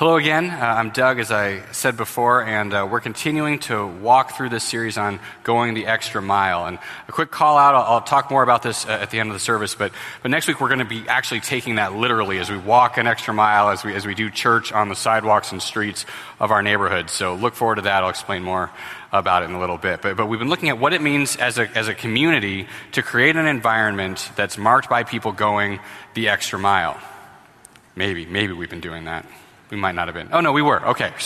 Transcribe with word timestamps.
Hello 0.00 0.16
again. 0.16 0.48
Uh, 0.48 0.56
I'm 0.56 0.92
Doug, 0.92 1.18
as 1.18 1.30
I 1.30 1.60
said 1.72 1.98
before, 1.98 2.42
and 2.42 2.72
uh, 2.72 2.88
we're 2.90 3.02
continuing 3.02 3.58
to 3.58 3.86
walk 3.86 4.34
through 4.34 4.48
this 4.48 4.64
series 4.64 4.96
on 4.96 5.20
going 5.44 5.74
the 5.74 5.84
extra 5.84 6.22
mile. 6.22 6.64
And 6.64 6.78
a 7.06 7.12
quick 7.12 7.30
call 7.30 7.58
out 7.58 7.74
I'll, 7.74 7.82
I'll 7.82 8.00
talk 8.00 8.30
more 8.30 8.42
about 8.42 8.62
this 8.62 8.86
uh, 8.86 8.92
at 8.92 9.10
the 9.10 9.20
end 9.20 9.28
of 9.28 9.34
the 9.34 9.40
service, 9.40 9.74
but, 9.74 9.92
but 10.22 10.30
next 10.30 10.48
week 10.48 10.58
we're 10.58 10.68
going 10.68 10.78
to 10.78 10.86
be 10.86 11.06
actually 11.06 11.40
taking 11.40 11.74
that 11.74 11.92
literally 11.92 12.38
as 12.38 12.50
we 12.50 12.56
walk 12.56 12.96
an 12.96 13.06
extra 13.06 13.34
mile, 13.34 13.68
as 13.68 13.84
we, 13.84 13.94
as 13.94 14.06
we 14.06 14.14
do 14.14 14.30
church 14.30 14.72
on 14.72 14.88
the 14.88 14.96
sidewalks 14.96 15.52
and 15.52 15.60
streets 15.60 16.06
of 16.38 16.50
our 16.50 16.62
neighborhoods. 16.62 17.12
So 17.12 17.34
look 17.34 17.54
forward 17.54 17.74
to 17.74 17.82
that. 17.82 18.02
I'll 18.02 18.08
explain 18.08 18.42
more 18.42 18.70
about 19.12 19.42
it 19.42 19.50
in 19.50 19.54
a 19.54 19.60
little 19.60 19.76
bit. 19.76 20.00
But, 20.00 20.16
but 20.16 20.28
we've 20.28 20.40
been 20.40 20.48
looking 20.48 20.70
at 20.70 20.78
what 20.78 20.94
it 20.94 21.02
means 21.02 21.36
as 21.36 21.58
a, 21.58 21.68
as 21.76 21.88
a 21.88 21.94
community 21.94 22.68
to 22.92 23.02
create 23.02 23.36
an 23.36 23.46
environment 23.46 24.30
that's 24.34 24.56
marked 24.56 24.88
by 24.88 25.04
people 25.04 25.32
going 25.32 25.78
the 26.14 26.30
extra 26.30 26.58
mile. 26.58 26.98
Maybe, 27.94 28.24
maybe 28.24 28.54
we've 28.54 28.70
been 28.70 28.80
doing 28.80 29.04
that. 29.04 29.26
We 29.70 29.76
might 29.76 29.94
not 29.94 30.08
have 30.08 30.14
been. 30.14 30.28
Oh, 30.32 30.40
no, 30.40 30.52
we 30.52 30.62
were. 30.62 30.84
Okay. 30.88 31.12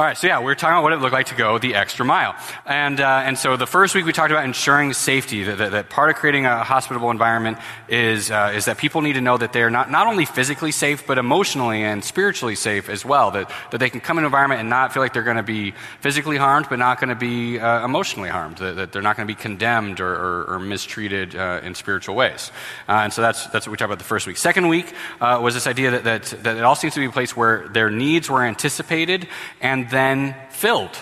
All 0.00 0.06
right, 0.06 0.16
so 0.16 0.28
yeah, 0.28 0.40
we 0.40 0.50
are 0.50 0.54
talking 0.54 0.72
about 0.72 0.82
what 0.84 0.94
it 0.94 1.00
looked 1.00 1.12
like 1.12 1.26
to 1.26 1.34
go 1.34 1.58
the 1.58 1.74
extra 1.74 2.06
mile. 2.06 2.34
And, 2.64 2.98
uh, 3.02 3.22
and 3.22 3.36
so 3.36 3.58
the 3.58 3.66
first 3.66 3.94
week 3.94 4.06
we 4.06 4.14
talked 4.14 4.30
about 4.30 4.46
ensuring 4.46 4.94
safety, 4.94 5.44
that, 5.44 5.58
that, 5.58 5.72
that 5.72 5.90
part 5.90 6.08
of 6.08 6.16
creating 6.16 6.46
a 6.46 6.64
hospitable 6.64 7.10
environment 7.10 7.58
is, 7.86 8.30
uh, 8.30 8.50
is 8.54 8.64
that 8.64 8.78
people 8.78 9.02
need 9.02 9.12
to 9.12 9.20
know 9.20 9.36
that 9.36 9.52
they're 9.52 9.68
not, 9.68 9.90
not 9.90 10.06
only 10.06 10.24
physically 10.24 10.72
safe, 10.72 11.06
but 11.06 11.18
emotionally 11.18 11.84
and 11.84 12.02
spiritually 12.02 12.54
safe 12.54 12.88
as 12.88 13.04
well. 13.04 13.30
That, 13.32 13.52
that 13.72 13.76
they 13.76 13.90
can 13.90 14.00
come 14.00 14.16
in 14.16 14.24
an 14.24 14.28
environment 14.28 14.60
and 14.60 14.70
not 14.70 14.94
feel 14.94 15.02
like 15.02 15.12
they're 15.12 15.22
going 15.22 15.36
to 15.36 15.42
be 15.42 15.74
physically 16.00 16.38
harmed, 16.38 16.70
but 16.70 16.78
not 16.78 16.98
going 16.98 17.10
to 17.10 17.14
be 17.14 17.58
uh, 17.58 17.84
emotionally 17.84 18.30
harmed. 18.30 18.56
That, 18.56 18.76
that, 18.76 18.92
they're 18.92 19.02
not 19.02 19.18
going 19.18 19.28
to 19.28 19.34
be 19.34 19.38
condemned 19.38 20.00
or, 20.00 20.14
or, 20.14 20.44
or 20.54 20.58
mistreated 20.60 21.36
uh, 21.36 21.60
in 21.62 21.74
spiritual 21.74 22.14
ways. 22.14 22.50
Uh, 22.88 23.00
and 23.04 23.12
so 23.12 23.20
that's, 23.20 23.48
that's 23.48 23.66
what 23.66 23.72
we 23.72 23.76
talked 23.76 23.88
about 23.90 23.98
the 23.98 24.04
first 24.04 24.26
week. 24.26 24.38
Second 24.38 24.68
week 24.68 24.94
uh, 25.20 25.38
was 25.42 25.52
this 25.52 25.66
idea 25.66 25.90
that, 25.90 26.04
that, 26.04 26.22
that 26.42 26.56
it 26.56 26.64
all 26.64 26.74
seems 26.74 26.94
to 26.94 27.00
be 27.00 27.06
a 27.06 27.12
place 27.12 27.36
where 27.36 27.68
their 27.68 27.90
needs 27.90 28.30
were 28.30 28.42
anticipated 28.42 29.28
and 29.60 29.89
then 29.90 30.34
filled. 30.48 30.96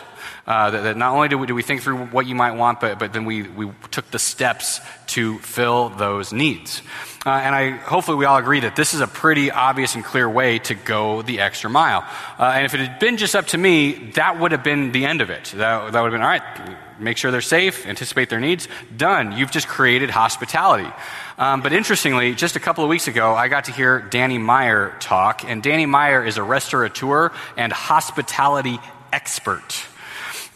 Uh, 0.46 0.70
that, 0.70 0.82
that, 0.82 0.96
not 0.96 1.14
only 1.14 1.28
do 1.28 1.38
we, 1.38 1.46
do 1.46 1.54
we, 1.54 1.62
think 1.62 1.82
through 1.82 2.06
what 2.06 2.26
you 2.26 2.34
might 2.34 2.52
want, 2.52 2.80
but, 2.80 2.98
but 2.98 3.12
then 3.12 3.24
we, 3.24 3.42
we 3.42 3.70
took 3.90 4.10
the 4.10 4.18
steps 4.18 4.80
to 5.08 5.38
fill 5.38 5.88
those 5.90 6.32
needs. 6.32 6.82
Uh, 7.26 7.30
and 7.30 7.54
I, 7.54 7.70
hopefully 7.70 8.16
we 8.16 8.24
all 8.24 8.38
agree 8.38 8.60
that 8.60 8.76
this 8.76 8.94
is 8.94 9.00
a 9.00 9.06
pretty 9.06 9.50
obvious 9.50 9.94
and 9.94 10.04
clear 10.04 10.28
way 10.28 10.58
to 10.60 10.74
go 10.74 11.22
the 11.22 11.40
extra 11.40 11.68
mile. 11.68 12.04
Uh, 12.38 12.52
and 12.54 12.64
if 12.64 12.74
it 12.74 12.80
had 12.80 12.98
been 12.98 13.16
just 13.16 13.34
up 13.34 13.48
to 13.48 13.58
me, 13.58 14.12
that 14.14 14.38
would 14.38 14.52
have 14.52 14.62
been 14.62 14.92
the 14.92 15.04
end 15.04 15.20
of 15.20 15.30
it. 15.30 15.52
That, 15.56 15.92
that 15.92 16.00
would 16.00 16.12
have 16.12 16.12
been, 16.12 16.22
all 16.22 16.28
right, 16.28 16.78
make 17.00 17.16
sure 17.16 17.30
they're 17.30 17.40
safe, 17.40 17.86
anticipate 17.86 18.30
their 18.30 18.40
needs, 18.40 18.68
done. 18.96 19.36
You've 19.36 19.50
just 19.50 19.68
created 19.68 20.10
hospitality. 20.10 20.90
Um, 21.38 21.60
but 21.60 21.72
interestingly, 21.72 22.34
just 22.34 22.56
a 22.56 22.60
couple 22.60 22.84
of 22.84 22.90
weeks 22.90 23.08
ago, 23.08 23.34
I 23.34 23.48
got 23.48 23.64
to 23.64 23.72
hear 23.72 24.00
Danny 24.00 24.38
Meyer 24.38 24.94
talk, 25.00 25.44
and 25.44 25.62
Danny 25.62 25.86
Meyer 25.86 26.24
is 26.24 26.36
a 26.36 26.42
restaurateur 26.42 27.30
and 27.56 27.72
hospitality 27.72 28.78
expert. 29.12 29.86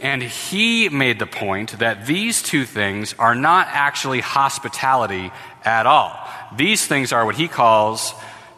And 0.03 0.21
he 0.21 0.89
made 0.89 1.21
the 1.21 1.27
point 1.27 1.79
that 1.79 2.07
these 2.07 2.43
two 2.43 2.67
things 2.67 3.15
are 3.21 3.37
not 3.37 3.69
actually 3.71 4.21
hospitality 4.21 5.31
at 5.65 5.87
all. 5.87 6.19
These 6.57 6.87
things 6.87 7.13
are 7.13 7.25
what 7.25 7.37
he 7.37 7.47
calls 7.47 8.13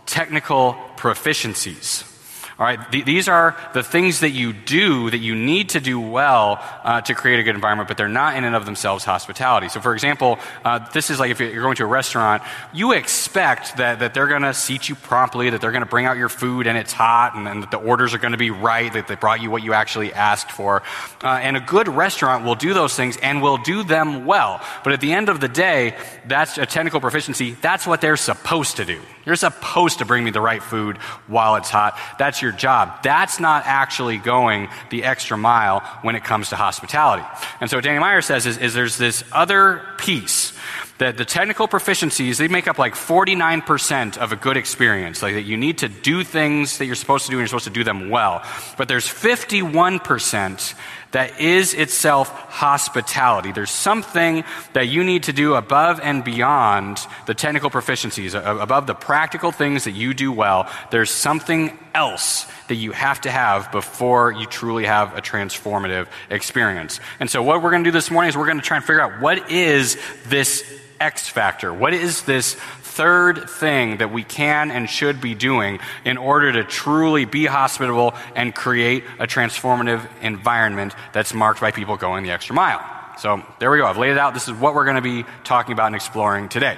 technical 0.07 0.75
proficiencies. 0.97 2.11
All 2.57 2.65
right, 2.65 2.79
Th- 2.93 3.05
these 3.05 3.27
are 3.27 3.57
the 3.75 3.83
things 3.83 4.21
that 4.21 4.31
you 4.31 4.53
do 4.53 5.11
that 5.11 5.19
you 5.19 5.35
need 5.35 5.71
to 5.71 5.81
do 5.81 5.99
well 5.99 6.63
uh, 6.85 7.01
to 7.01 7.15
create 7.15 7.41
a 7.41 7.43
good 7.43 7.57
environment, 7.57 7.89
but 7.89 7.97
they're 7.97 8.07
not 8.07 8.37
in 8.37 8.45
and 8.45 8.55
of 8.55 8.65
themselves 8.65 9.05
hospitality. 9.05 9.69
So, 9.69 9.81
for 9.81 9.93
example, 9.93 10.39
uh, 10.65 10.79
this 10.91 11.11
is 11.11 11.19
like 11.19 11.33
if 11.33 11.41
you're 11.41 11.63
going 11.63 11.75
to 11.77 11.83
a 11.83 11.87
restaurant, 11.87 12.45
you 12.73 12.93
expect 12.93 13.79
that, 13.79 13.99
that 13.99 14.15
they're 14.15 14.29
going 14.29 14.43
to 14.43 14.55
seat 14.55 14.89
you 14.89 14.95
promptly, 14.95 15.51
that 15.51 15.61
they're 15.61 15.73
going 15.73 15.83
to 15.83 15.89
bring 15.89 16.07
out 16.07 16.17
your 16.17 16.29
food 16.29 16.69
and 16.69 16.79
it's 16.79 16.93
hot, 16.93 17.35
and, 17.35 17.49
and, 17.49 17.65
that 17.65 17.73
the 17.73 17.77
orders 17.77 18.15
are 18.15 18.19
going 18.19 18.33
to 18.33 18.39
be 18.39 18.51
right, 18.51 18.93
that 18.93 19.09
they 19.09 19.17
brought 19.17 19.43
you 19.43 19.51
what 19.51 19.65
you 19.65 19.73
actually 19.73 20.13
asked 20.13 20.53
for. 20.53 20.85
Uh, 21.25 21.41
and 21.43 21.57
a 21.57 21.61
good 21.61 21.89
restaurant 21.89 22.45
will 22.45 22.55
do 22.55 22.73
those 22.73 22.95
things 22.95 23.17
and 23.17 23.43
will 23.43 23.59
do 23.59 23.83
them 23.83 24.27
well. 24.27 24.61
But 24.85 24.93
at 24.93 25.01
the 25.01 25.13
end 25.13 25.29
of 25.29 25.41
the 25.41 25.49
day, 25.49 25.97
that's 26.25 26.57
a 26.57 26.67
technical 26.67 27.01
proficiency. 27.01 27.57
That's 27.61 27.85
what 27.85 28.01
they're 28.01 28.17
supposed 28.17 28.77
to 28.77 28.85
do. 28.85 29.01
You're 29.27 29.37
supposed 29.37 29.99
to 29.99 30.05
bring 30.05 30.23
me 30.23 30.31
the 30.31 30.41
right 30.41 30.63
food 30.63 30.99
while 31.27 31.57
it's 31.57 31.71
hot. 31.71 31.99
That's 32.19 32.44
your 32.45 32.53
job. 32.53 33.03
That's 33.03 33.41
not 33.41 33.65
actually 33.67 34.19
going 34.19 34.69
the 34.91 35.03
extra 35.03 35.37
mile 35.37 35.81
when 36.03 36.15
it 36.15 36.23
comes 36.23 36.51
to 36.51 36.57
hospitality. 36.57 37.25
And 37.61 37.69
so 37.69 37.79
what 37.79 37.85
Danny 37.85 37.99
Meyer 37.99 38.23
says 38.23 38.47
is, 38.47 38.59
is 38.59 38.75
there's 38.75 38.97
this 38.97 39.25
other 39.33 39.83
piece 39.99 40.53
that 40.99 41.17
the 41.17 41.25
technical 41.25 41.67
proficiencies 41.67 42.37
they 42.37 42.47
make 42.47 42.69
up 42.69 42.79
like 42.79 42.95
49% 42.95 44.17
of 44.19 44.31
a 44.31 44.37
good 44.37 44.57
experience 44.57 45.23
like 45.23 45.35
that 45.35 45.43
you 45.43 45.57
need 45.57 45.79
to 45.79 45.89
do 45.89 46.23
things 46.23 46.79
that 46.79 46.87
you're 46.87 46.95
supposed 46.95 47.25
to 47.25 47.31
do 47.33 47.37
and 47.37 47.41
you're 47.41 47.49
supposed 47.49 47.65
to 47.65 47.71
do 47.71 47.83
them 47.83 48.11
well 48.11 48.45
but 48.79 48.87
there's 48.87 49.07
51% 49.07 50.75
that 51.15 51.41
is 51.41 51.75
itself 51.75 52.29
hospitality. 52.29 53.53
There's 53.53 53.71
something 53.71 54.43
that 54.73 54.89
you 54.89 55.05
need 55.05 55.23
to 55.25 55.33
do 55.33 55.55
above 55.55 56.01
and 56.01 56.25
beyond 56.25 56.99
the 57.27 57.35
technical 57.35 57.71
proficiencies, 57.71 58.35
above 58.35 58.89
the 58.89 58.97
practical 58.97 59.53
things 59.53 59.85
that 59.85 59.93
you 59.93 60.13
do 60.13 60.33
well. 60.33 60.69
There's 60.91 61.13
something 61.13 61.79
else 61.95 62.47
that 62.67 62.75
you 62.75 62.91
have 62.91 63.21
to 63.21 63.31
have 63.31 63.71
before 63.71 64.33
you 64.33 64.47
truly 64.47 64.87
have 64.87 65.17
a 65.17 65.23
transformative 65.23 66.09
experience. 66.31 66.99
And 67.21 67.31
so, 67.31 67.45
what 67.45 67.63
we're 67.63 67.71
going 67.71 67.85
to 67.85 67.89
do 67.89 67.93
this 67.93 68.11
morning 68.11 68.31
is 68.31 68.37
we're 68.37 68.47
going 68.47 68.59
to 68.59 68.65
try 68.65 68.79
and 68.79 68.85
figure 68.85 69.01
out 69.01 69.21
what 69.21 69.53
is 69.53 69.97
this 70.27 70.65
X 70.99 71.29
factor? 71.29 71.73
What 71.73 71.95
is 71.95 72.23
this 72.23 72.55
third 72.95 73.51
thing 73.51 73.97
that 73.97 74.13
we 74.13 74.23
can 74.23 74.71
and 74.71 74.89
should 74.89 75.21
be 75.21 75.35
doing 75.35 75.81
in 76.05 76.17
order 76.17 76.53
to 76.53 76.65
truly 76.65 77.25
be 77.25 77.45
hospitable 77.45 78.15
and 78.37 78.55
create 78.55 79.03
a 79.19 79.27
transformative 79.27 80.09
environment 80.23 80.95
that's 81.13 81.35
marked 81.35 81.61
by 81.61 81.73
people 81.73 81.97
going 81.97 82.23
the 82.23 82.31
extra 82.31 82.55
mile. 82.55 82.81
So 83.19 83.43
there 83.59 83.71
we 83.71 83.79
go. 83.79 83.87
I've 83.87 83.99
laid 83.99 84.13
it 84.13 84.19
out. 84.19 84.35
This 84.35 84.49
is 84.49 84.55
what 84.55 84.75
we're 84.75 84.85
going 84.85 84.97
to 84.97 85.03
be 85.03 85.25
talking 85.43 85.73
about 85.73 85.87
and 85.87 85.97
exploring 85.97 86.49
today. 86.49 86.77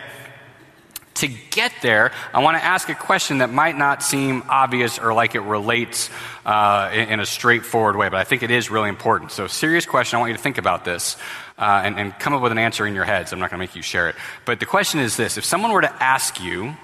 To 1.16 1.28
get 1.28 1.72
there, 1.80 2.12
I 2.34 2.42
want 2.42 2.58
to 2.58 2.64
ask 2.64 2.90
a 2.90 2.94
question 2.94 3.38
that 3.38 3.50
might 3.50 3.76
not 3.76 4.02
seem 4.02 4.42
obvious 4.48 4.98
or 4.98 5.14
like 5.14 5.34
it 5.34 5.40
relates 5.40 6.10
uh, 6.44 6.90
in, 6.92 7.08
in, 7.08 7.20
a 7.20 7.26
straightforward 7.26 7.96
way, 7.96 8.10
but 8.10 8.18
I 8.18 8.24
think 8.24 8.42
it 8.42 8.50
is 8.50 8.70
really 8.70 8.90
important. 8.90 9.32
So, 9.32 9.46
serious 9.46 9.86
question. 9.86 10.18
I 10.18 10.20
want 10.20 10.32
you 10.32 10.36
to 10.36 10.42
think 10.42 10.58
about 10.58 10.84
this 10.84 11.16
uh, 11.58 11.82
and, 11.84 11.98
and 11.98 12.18
come 12.18 12.34
up 12.34 12.42
with 12.42 12.52
an 12.52 12.58
answer 12.58 12.86
in 12.86 12.94
your 12.94 13.04
heads. 13.04 13.32
I'm 13.32 13.38
not 13.38 13.50
going 13.50 13.58
to 13.58 13.62
make 13.62 13.74
you 13.74 13.82
share 13.82 14.08
it. 14.08 14.16
But 14.44 14.60
the 14.60 14.66
question 14.66 15.00
is 15.00 15.16
this 15.16 15.38
if 15.38 15.44
someone 15.44 15.72
were 15.72 15.82
to 15.82 16.02
ask 16.02 16.40
you 16.40 16.76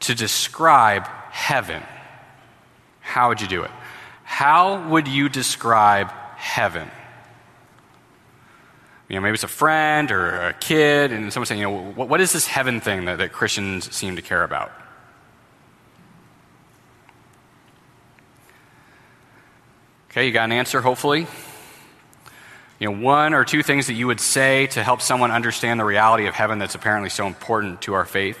to 0.00 0.14
describe 0.14 1.06
heaven, 1.30 1.82
how 3.00 3.28
would 3.28 3.40
you 3.40 3.48
do 3.48 3.62
it? 3.62 3.70
How 4.24 4.88
would 4.88 5.08
you 5.08 5.28
describe 5.28 6.10
heaven? 6.36 6.90
You 9.08 9.16
know, 9.16 9.22
maybe 9.22 9.34
it's 9.34 9.44
a 9.44 9.48
friend 9.48 10.10
or 10.12 10.48
a 10.48 10.52
kid, 10.52 11.12
and 11.12 11.32
someone 11.32 11.46
saying, 11.46 11.60
you 11.60 11.66
know, 11.66 11.92
what, 11.92 12.10
what 12.10 12.20
is 12.20 12.32
this 12.32 12.46
heaven 12.46 12.80
thing 12.80 13.06
that, 13.06 13.16
that 13.18 13.32
Christians 13.32 13.94
seem 13.94 14.16
to 14.16 14.22
care 14.22 14.44
about? 14.44 14.70
Okay, 20.10 20.26
you 20.26 20.32
got 20.32 20.44
an 20.44 20.52
answer, 20.52 20.82
hopefully? 20.82 21.26
You 22.78 22.90
know, 22.90 22.98
one 23.00 23.34
or 23.34 23.44
two 23.44 23.62
things 23.62 23.88
that 23.88 23.94
you 23.94 24.06
would 24.06 24.20
say 24.20 24.68
to 24.68 24.84
help 24.84 25.02
someone 25.02 25.30
understand 25.30 25.80
the 25.80 25.84
reality 25.84 26.26
of 26.26 26.34
heaven 26.34 26.58
that's 26.58 26.74
apparently 26.74 27.10
so 27.10 27.26
important 27.26 27.82
to 27.82 27.94
our 27.94 28.04
faith. 28.04 28.38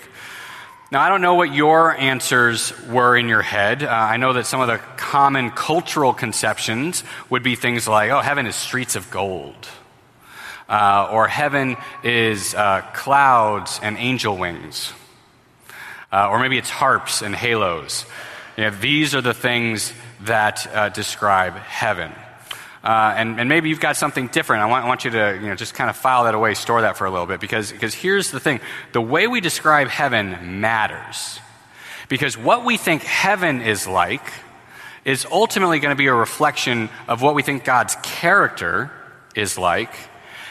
Now, 0.90 1.02
I 1.02 1.10
don't 1.10 1.20
know 1.20 1.34
what 1.34 1.52
your 1.52 1.94
answers 1.94 2.72
were 2.86 3.16
in 3.16 3.28
your 3.28 3.42
head. 3.42 3.82
Uh, 3.82 3.88
I 3.88 4.16
know 4.16 4.32
that 4.34 4.46
some 4.46 4.60
of 4.60 4.68
the 4.68 4.78
common 4.96 5.50
cultural 5.50 6.14
conceptions 6.14 7.04
would 7.28 7.42
be 7.42 7.56
things 7.56 7.86
like, 7.86 8.10
oh, 8.10 8.20
heaven 8.20 8.46
is 8.46 8.56
streets 8.56 8.96
of 8.96 9.10
gold. 9.10 9.68
Uh, 10.68 11.08
or 11.12 11.28
heaven 11.28 11.76
is 12.02 12.54
uh, 12.54 12.82
clouds 12.94 13.80
and 13.82 13.98
angel 13.98 14.36
wings. 14.36 14.92
Uh, 16.10 16.30
or 16.30 16.38
maybe 16.38 16.56
it's 16.56 16.70
harps 16.70 17.22
and 17.22 17.34
halos. 17.34 18.06
You 18.56 18.64
know, 18.64 18.70
these 18.70 19.14
are 19.14 19.20
the 19.20 19.34
things 19.34 19.92
that 20.22 20.66
uh, 20.74 20.88
describe 20.88 21.54
heaven. 21.54 22.12
Uh, 22.88 23.12
and, 23.18 23.38
and, 23.38 23.50
maybe 23.50 23.68
you've 23.68 23.80
got 23.80 23.98
something 23.98 24.28
different. 24.28 24.62
I 24.62 24.66
want, 24.66 24.82
I 24.86 24.88
want, 24.88 25.04
you 25.04 25.10
to 25.10 25.38
you 25.42 25.48
know, 25.48 25.54
just 25.54 25.74
kind 25.74 25.90
of 25.90 25.96
file 25.96 26.24
that 26.24 26.34
away, 26.34 26.54
store 26.54 26.80
that 26.80 26.96
for 26.96 27.06
a 27.06 27.10
little 27.10 27.26
bit, 27.26 27.38
because, 27.38 27.70
because 27.70 27.92
here's 27.92 28.30
the 28.30 28.40
thing 28.40 28.60
the 28.92 29.00
way 29.02 29.26
we 29.26 29.42
describe 29.42 29.88
heaven 29.88 30.62
matters. 30.62 31.38
Because 32.08 32.38
what 32.38 32.64
we 32.64 32.78
think 32.78 33.02
heaven 33.02 33.60
is 33.60 33.86
like 33.86 34.22
is 35.04 35.26
ultimately 35.30 35.80
going 35.80 35.94
to 35.94 35.98
be 35.98 36.06
a 36.06 36.14
reflection 36.14 36.88
of 37.08 37.20
what 37.20 37.34
we 37.34 37.42
think 37.42 37.62
God's 37.62 37.94
character 38.02 38.90
is 39.34 39.58
like. 39.58 39.92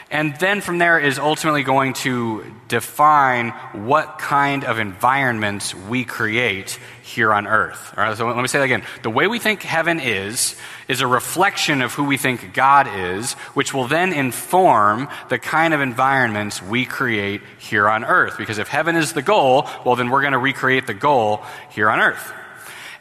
And 0.09 0.38
then 0.38 0.62
from 0.62 0.77
there 0.77 0.98
is 0.98 1.19
ultimately 1.19 1.63
going 1.63 1.92
to 1.94 2.45
define 2.69 3.50
what 3.74 4.19
kind 4.19 4.63
of 4.63 4.80
environments 4.80 5.75
we 5.75 6.06
create 6.06 6.80
here 7.04 7.33
on 7.33 7.45
earth. 7.45 7.94
All 7.98 8.06
right, 8.06 8.18
so 8.18 8.25
let 8.25 8.38
me 8.38 8.48
say 8.48 8.59
that 8.59 8.65
again. 8.65 8.83
The 9.04 9.09
way 9.09 9.27
we 9.27 9.38
think 9.38 9.63
heaven 9.63 10.00
is, 10.00 10.56
is 10.88 11.01
a 11.01 11.07
reflection 11.07 11.81
of 11.81 11.94
who 11.94 12.06
we 12.06 12.15
think 12.15 12.54
God 12.54 12.88
is, 12.88 13.33
which 13.54 13.74
will 13.74 13.88
then 13.88 14.13
inform 14.13 15.09
the 15.27 15.39
kind 15.39 15.74
of 15.74 15.81
environments 15.81 16.62
we 16.62 16.86
create 16.86 17.42
here 17.60 17.89
on 17.89 18.06
earth. 18.06 18.38
Because 18.38 18.60
if 18.60 18.69
heaven 18.69 18.95
is 18.95 19.12
the 19.12 19.21
goal, 19.21 19.68
well, 19.86 19.98
then 19.98 20.10
we're 20.10 20.21
going 20.21 20.31
to 20.31 20.39
recreate 20.39 20.88
the 20.88 20.94
goal 20.94 21.42
here 21.71 21.89
on 21.89 22.00
earth. 22.00 22.31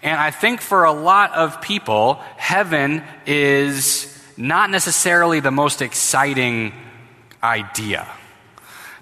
And 0.02 0.18
I 0.18 0.32
think 0.32 0.60
for 0.60 0.84
a 0.84 0.92
lot 0.92 1.32
of 1.34 1.60
people, 1.60 2.14
heaven 2.36 3.04
is 3.26 4.12
not 4.36 4.70
necessarily 4.70 5.38
the 5.38 5.52
most 5.52 5.82
exciting 5.82 6.72
idea. 7.46 8.06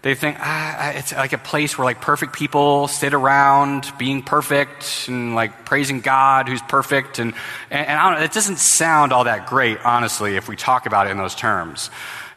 They 0.02 0.14
think 0.14 0.36
ah, 0.38 0.90
it's 0.90 1.12
like 1.14 1.32
a 1.32 1.38
place 1.38 1.78
where 1.78 1.86
like 1.86 2.02
perfect 2.02 2.34
people 2.34 2.88
sit 2.88 3.14
around 3.14 3.90
being 3.96 4.22
perfect 4.22 5.06
and 5.08 5.34
like 5.34 5.64
praising 5.64 6.00
God 6.02 6.46
who's 6.46 6.60
perfect. 6.60 7.18
And, 7.18 7.32
and, 7.70 7.86
and 7.86 7.98
I 7.98 8.10
don't 8.10 8.18
know, 8.18 8.24
it 8.24 8.32
doesn't 8.32 8.58
sound 8.58 9.14
all 9.14 9.24
that 9.24 9.46
great, 9.46 9.78
honestly, 9.82 10.36
if 10.36 10.46
we 10.46 10.56
talk 10.56 10.84
about 10.84 11.06
it 11.06 11.10
in 11.10 11.16
those 11.16 11.34
terms. 11.34 11.88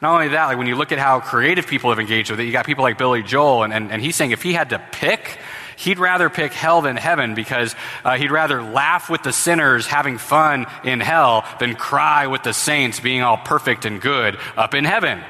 Not 0.01 0.13
only 0.13 0.30
that, 0.30 0.45
like 0.45 0.57
when 0.57 0.68
you 0.68 0.75
look 0.75 0.94
at 0.94 0.98
how 0.98 1.19
creative 1.19 1.68
people 1.68 1.89
have 1.89 2.00
engaged 2.00 2.31
with 2.31 2.39
it, 2.39 2.45
you 2.45 2.53
got 2.53 2.65
people 2.65 2.83
like 2.83 2.98
Billy 2.98 3.21
Joel, 3.21 3.63
and, 3.63 3.74
and, 3.74 3.92
and 3.92 4.01
he's 4.01 4.15
saying 4.15 4.31
if 4.31 4.44
he 4.44 4.53
had 4.53 4.69
to 4.69 4.80
pick, 4.94 5.38
he'd 5.75 6.00
rather 6.00 6.30
pick 6.30 6.53
hell 6.53 6.81
than 6.81 6.95
heaven 6.95 7.36
because 7.36 7.75
uh, 8.06 8.15
he'd 8.15 8.31
rather 8.31 8.63
laugh 8.63 9.10
with 9.10 9.24
the 9.24 9.33
sinners 9.33 9.88
having 9.88 10.18
fun 10.18 10.68
in 10.86 11.01
hell 11.01 11.44
than 11.60 11.75
cry 11.75 12.27
with 12.27 12.44
the 12.44 12.53
saints 12.53 13.01
being 13.01 13.24
all 13.24 13.38
perfect 13.38 13.83
and 13.83 14.00
good 14.00 14.38
up 14.56 14.74
in 14.74 14.86
heaven. 14.86 15.21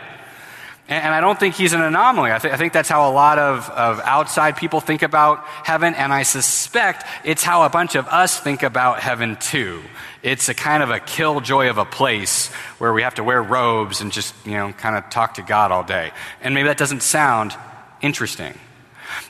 And, 0.90 1.14
I 1.14 1.20
don't 1.20 1.38
think 1.38 1.56
he's 1.56 1.74
an 1.74 1.82
anomaly. 1.82 2.32
I, 2.32 2.40
th- 2.40 2.54
I 2.54 2.58
think 2.58 2.72
that's 2.72 2.88
how 2.88 3.10
a 3.10 3.14
lot 3.14 3.40
of, 3.40 3.70
of 3.72 4.00
outside 4.00 4.56
people 4.56 4.80
think 4.80 5.02
about 5.02 5.44
heaven, 5.46 5.94
and 5.94 6.14
I 6.14 6.24
suspect 6.24 7.06
it's 7.26 7.44
how 7.44 7.64
a 7.64 7.70
bunch 7.70 7.96
of 7.96 8.08
us 8.08 8.40
think 8.40 8.64
about 8.64 9.02
heaven 9.02 9.36
too. 9.36 9.82
It's 10.24 10.48
a 10.48 10.54
kind 10.54 10.82
of 10.82 10.90
a 10.90 11.00
killjoy 11.00 11.70
of 11.70 11.78
a 11.78 11.86
place 11.86 12.48
where 12.78 12.94
we 12.94 13.02
have 13.02 13.16
to 13.16 13.24
wear 13.24 13.44
robes 13.44 14.00
and 14.00 14.12
just, 14.12 14.34
you 14.46 14.54
know, 14.54 14.72
kind 14.74 14.96
of 14.96 15.10
talk 15.10 15.36
to 15.36 15.42
God 15.42 15.72
all 15.72 15.84
day. 15.84 16.12
And 16.42 16.54
maybe 16.54 16.68
that 16.68 16.78
doesn't 16.78 17.04
sound 17.04 17.54
interesting. 18.02 18.54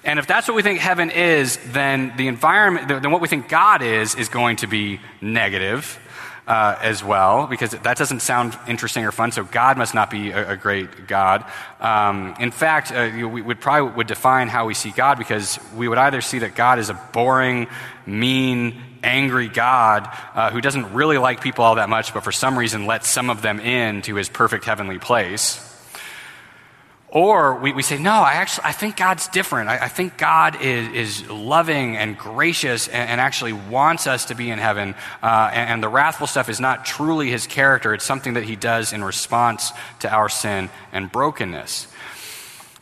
And 0.03 0.19
if 0.19 0.27
that's 0.27 0.47
what 0.47 0.55
we 0.55 0.61
think 0.61 0.79
heaven 0.79 1.09
is, 1.09 1.57
then 1.71 2.13
the 2.17 2.27
environment, 2.27 2.87
then 2.87 3.11
what 3.11 3.21
we 3.21 3.27
think 3.27 3.49
God 3.49 3.81
is, 3.81 4.15
is 4.15 4.29
going 4.29 4.57
to 4.57 4.67
be 4.67 4.99
negative 5.21 5.99
uh, 6.47 6.77
as 6.81 7.03
well, 7.03 7.45
because 7.45 7.71
that 7.71 7.97
doesn't 7.97 8.21
sound 8.21 8.57
interesting 8.67 9.05
or 9.05 9.11
fun. 9.11 9.31
So 9.31 9.43
God 9.43 9.77
must 9.77 9.93
not 9.93 10.09
be 10.09 10.31
a, 10.31 10.51
a 10.51 10.57
great 10.57 11.07
God. 11.07 11.43
Um, 11.81 12.35
in 12.39 12.51
fact, 12.51 12.91
uh, 12.91 13.09
we 13.13 13.41
would 13.41 13.59
probably 13.59 13.93
would 13.95 14.07
define 14.07 14.47
how 14.47 14.65
we 14.65 14.73
see 14.73 14.91
God 14.91 15.17
because 15.17 15.59
we 15.75 15.87
would 15.87 15.97
either 15.97 16.21
see 16.21 16.39
that 16.39 16.55
God 16.55 16.79
is 16.79 16.89
a 16.89 16.93
boring, 16.93 17.67
mean, 18.05 18.81
angry 19.03 19.49
God 19.49 20.09
uh, 20.33 20.49
who 20.51 20.61
doesn't 20.61 20.93
really 20.93 21.17
like 21.17 21.41
people 21.41 21.65
all 21.65 21.75
that 21.75 21.89
much, 21.89 22.13
but 22.13 22.23
for 22.23 22.31
some 22.31 22.57
reason 22.57 22.85
lets 22.85 23.07
some 23.07 23.29
of 23.29 23.41
them 23.41 23.59
in 23.59 24.01
to 24.03 24.15
his 24.15 24.29
perfect 24.29 24.63
heavenly 24.63 24.99
place. 24.99 25.66
Or 27.09 27.55
we, 27.55 27.71
we 27.71 27.83
say, 27.83 27.97
no, 27.97 28.11
I 28.11 28.33
actually 28.33 28.65
I 28.65 28.73
think 28.73 28.97
God's 28.97 29.29
different. 29.29 29.69
I, 29.69 29.85
I 29.85 29.87
think 29.87 30.17
God 30.17 30.61
is, 30.61 31.21
is 31.21 31.29
loving 31.29 31.95
and 31.95 32.17
gracious 32.17 32.89
and, 32.89 33.09
and, 33.09 33.21
actually 33.21 33.53
wants 33.53 34.07
us 34.07 34.25
to 34.25 34.35
be 34.35 34.49
in 34.49 34.59
heaven. 34.59 34.93
Uh, 35.23 35.49
and, 35.53 35.69
and 35.69 35.83
the 35.83 35.87
wrathful 35.87 36.27
stuff 36.27 36.49
is 36.49 36.59
not 36.59 36.85
truly 36.85 37.29
his 37.29 37.47
character, 37.47 37.93
it's 37.93 38.03
something 38.03 38.33
that 38.33 38.43
he 38.43 38.57
does 38.57 38.91
in 38.91 39.03
response 39.03 39.71
to 39.99 40.09
our 40.09 40.27
sin 40.27 40.69
and 40.91 41.09
brokenness. 41.09 41.87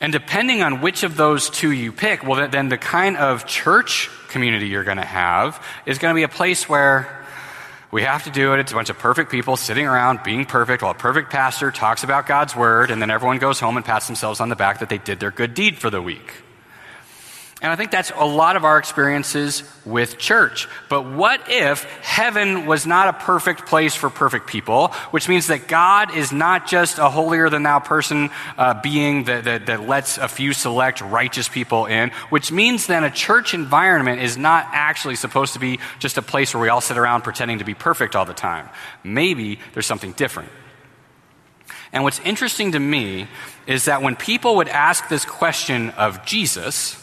And 0.01 0.12
depending 0.12 0.62
on 0.62 0.81
which 0.81 1.04
of 1.04 1.18
those 1.18 1.50
two 1.50 1.71
you 1.71 1.92
pick, 1.92 2.24
well, 2.24 2.50
then 2.50 2.69
the 2.69 2.78
kind 2.78 3.18
of 3.18 3.45
church 3.45 4.10
community 4.30 4.68
you're 4.68 4.83
going 4.83 4.98
to 4.98 5.06
have 5.06 5.63
is 5.86 6.00
going 6.00 6.13
to 6.13 6.16
be 6.16 6.24
a 6.24 6.28
place 6.28 6.68
where 6.68 7.25
we 7.95 8.01
have 8.01 8.25
to 8.25 8.30
do 8.30 8.51
it. 8.51 8.59
It's 8.59 8.74
a 8.74 8.75
bunch 8.75 8.89
of 8.89 9.00
perfect 9.00 9.31
people 9.31 9.56
sitting 9.56 9.88
around 9.88 10.19
being 10.21 10.44
perfect 10.44 10.83
while 10.83 10.92
a 10.92 10.95
perfect 10.95 11.31
pastor 11.31 11.71
talks 11.71 12.03
about 12.03 12.27
God's 12.27 12.53
word, 12.53 12.92
and 12.92 13.01
then 13.01 13.09
everyone 13.09 13.38
goes 13.38 13.57
home 13.57 13.77
and 13.77 13.86
pats 13.86 14.06
themselves 14.06 14.42
on 14.42 14.50
the 14.50 14.56
back 14.57 14.80
that 14.80 14.89
they 14.89 14.97
did 14.97 15.21
their 15.21 15.31
good 15.31 15.53
deed 15.53 15.77
for 15.77 15.89
the 15.89 16.01
week. 16.01 16.44
And 17.62 17.72
I 17.72 17.78
think 17.78 17.90
that's 17.90 18.12
a 18.13 18.25
lot 18.25 18.57
of 18.57 18.66
our 18.66 18.78
experiences 18.78 19.63
with 19.86 20.18
church. 20.18 20.68
But 20.90 21.10
what 21.10 21.42
if 21.48 21.84
heaven 22.02 22.66
was 22.66 22.86
not 22.86 23.07
a 23.07 23.13
perfect 23.13 23.66
place 23.66 23.96
for 23.96 24.10
perfect 24.10 24.48
people, 24.48 24.90
which 25.12 25.30
means 25.30 25.48
that 25.48 25.69
God 25.69 26.13
is 26.16 26.34
not 26.34 26.68
just 26.68 27.00
a 27.00 27.10
holier 27.10 27.50
than 27.50 27.63
thou 27.63 27.80
person 27.80 28.30
uh, 28.57 28.81
being 28.81 29.24
that, 29.24 29.46
that, 29.46 29.68
that 29.68 29.88
lets 29.88 30.18
a 30.18 30.28
few 30.28 30.52
select 30.52 31.00
righteous 31.00 31.48
people 31.48 31.86
in, 31.86 32.10
which 32.30 32.52
means 32.52 32.88
then 32.88 33.06
a 33.06 33.10
church 33.10 33.54
environment 33.54 34.22
is 34.22 34.36
not 34.36 34.68
actually 34.74 35.16
supposed 35.16 35.54
to 35.54 35.60
be 35.60 35.80
just 35.98 36.18
a 36.18 36.22
place 36.22 36.54
where 36.54 36.62
we 36.62 36.68
all 36.68 36.81
sit 36.81 36.98
around 36.98 37.22
pretending 37.22 37.60
to 37.60 37.66
be 37.66 37.74
perfect 37.74 38.18
all 38.18 38.25
the 38.25 38.34
time. 38.34 38.68
Maybe 39.02 39.60
there's 39.74 39.86
something 39.86 40.12
different. 40.12 40.50
And 41.94 42.04
what's 42.04 42.19
interesting 42.19 42.74
to 42.74 42.80
me 42.80 43.30
is 43.66 43.86
that 43.86 44.02
when 44.02 44.18
people 44.18 44.57
would 44.57 44.68
ask 44.68 45.07
this 45.07 45.24
question 45.24 45.92
of 45.92 46.25
Jesus, 46.25 47.02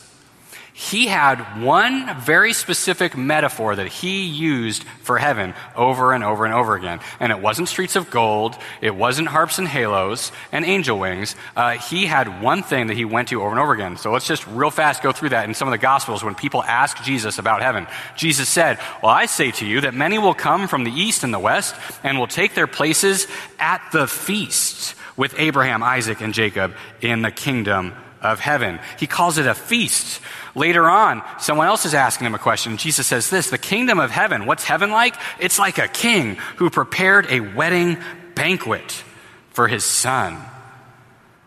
he 0.90 1.06
had 1.06 1.62
one 1.62 2.19
very 2.20 2.52
specific 2.52 3.17
metaphor 3.17 3.76
that 3.76 3.87
he 3.87 4.26
used 4.26 4.82
for 4.82 5.17
heaven 5.17 5.55
over 5.76 6.12
and 6.12 6.25
over 6.25 6.44
and 6.44 6.52
over 6.52 6.75
again. 6.75 6.99
And 7.20 7.31
it 7.31 7.40
wasn't 7.40 7.69
streets 7.69 7.94
of 7.94 8.11
gold, 8.11 8.58
it 8.81 8.96
wasn't 8.96 9.29
harps 9.29 9.61
and 9.61 9.69
halos 9.69 10.32
and 10.50 10.64
angel 10.64 10.99
wings. 10.99 11.37
Uh, 11.55 11.79
he 11.79 12.06
had 12.06 12.43
one 12.43 12.64
thing 12.64 12.88
that 12.88 12.96
he 12.96 13.05
went 13.05 13.29
to 13.29 13.40
over 13.40 13.52
and 13.52 13.61
over 13.61 13.73
again. 13.73 13.96
So 13.96 14.11
let's 14.11 14.26
just 14.26 14.44
real 14.49 14.70
fast 14.70 15.05
go 15.05 15.12
through 15.12 15.29
that 15.29 15.49
in 15.49 15.55
some 15.55 15.69
of 15.69 15.73
the 15.73 15.79
Gospels 15.79 16.25
when 16.25 16.34
people 16.34 16.64
ask 16.64 17.00
Jesus 17.05 17.38
about 17.38 17.62
heaven. 17.62 17.87
Jesus 18.17 18.49
said, 18.49 18.81
Well, 19.05 19.12
I 19.12 19.26
say 19.26 19.52
to 19.52 19.67
you 19.67 19.82
that 19.82 19.94
many 19.94 20.19
will 20.19 20.34
come 20.34 20.67
from 20.67 20.82
the 20.82 20.90
east 20.90 21.23
and 21.23 21.32
the 21.32 21.38
west 21.38 21.76
and 22.02 22.19
will 22.19 22.26
take 22.26 22.55
their 22.55 22.67
places 22.67 23.29
at 23.61 23.82
the 23.93 24.08
feast 24.08 24.96
with 25.17 25.38
Abraham, 25.38 25.84
Isaac, 25.84 26.20
and 26.20 26.34
Jacob 26.34 26.75
in 27.00 27.23
the 27.23 27.31
kingdom 27.31 27.94
of 28.23 28.41
heaven. 28.41 28.79
He 28.99 29.07
calls 29.07 29.39
it 29.39 29.47
a 29.47 29.55
feast. 29.55 30.21
Later 30.55 30.89
on, 30.89 31.23
someone 31.39 31.67
else 31.67 31.85
is 31.85 31.95
asking 31.95 32.27
him 32.27 32.35
a 32.35 32.39
question. 32.39 32.77
Jesus 32.77 33.07
says 33.07 33.31
this 33.31 33.51
The 33.51 33.59
kingdom 33.59 33.99
of 33.99 34.11
heaven, 34.11 34.47
what's 34.47 34.65
heaven 34.65 34.91
like? 34.91 35.17
It's 35.39 35.59
like 35.59 35.79
a 35.79 35.89
king 35.89 36.37
who 36.57 36.71
prepared 36.71 37.27
a 37.31 37.41
wedding 37.41 37.99
banquet 38.35 39.05
for 39.51 39.69
his 39.69 39.85
son. 39.85 40.41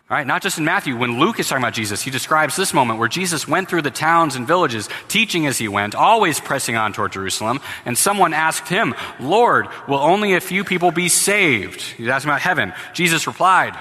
All 0.07 0.15
right, 0.15 0.27
not 0.27 0.43
just 0.43 0.59
in 0.59 0.65
Matthew. 0.65 0.95
When 0.95 1.19
Luke 1.19 1.39
is 1.39 1.47
talking 1.47 1.63
about 1.63 1.73
Jesus, 1.73 2.03
he 2.03 2.11
describes 2.11 2.55
this 2.55 2.75
moment 2.75 2.99
where 2.99 3.07
Jesus 3.07 3.47
went 3.47 3.69
through 3.69 3.81
the 3.81 3.89
towns 3.89 4.35
and 4.35 4.45
villages, 4.45 4.87
teaching 5.07 5.47
as 5.47 5.57
he 5.57 5.67
went, 5.67 5.95
always 5.95 6.39
pressing 6.39 6.75
on 6.75 6.93
toward 6.93 7.11
Jerusalem. 7.11 7.59
And 7.85 7.97
someone 7.97 8.31
asked 8.31 8.67
him, 8.67 8.93
Lord, 9.19 9.67
will 9.87 9.97
only 9.97 10.35
a 10.35 10.41
few 10.41 10.63
people 10.63 10.91
be 10.91 11.09
saved? 11.09 11.81
He's 11.81 12.07
asking 12.07 12.29
about 12.29 12.41
heaven. 12.41 12.73
Jesus 12.93 13.25
replied, 13.25 13.75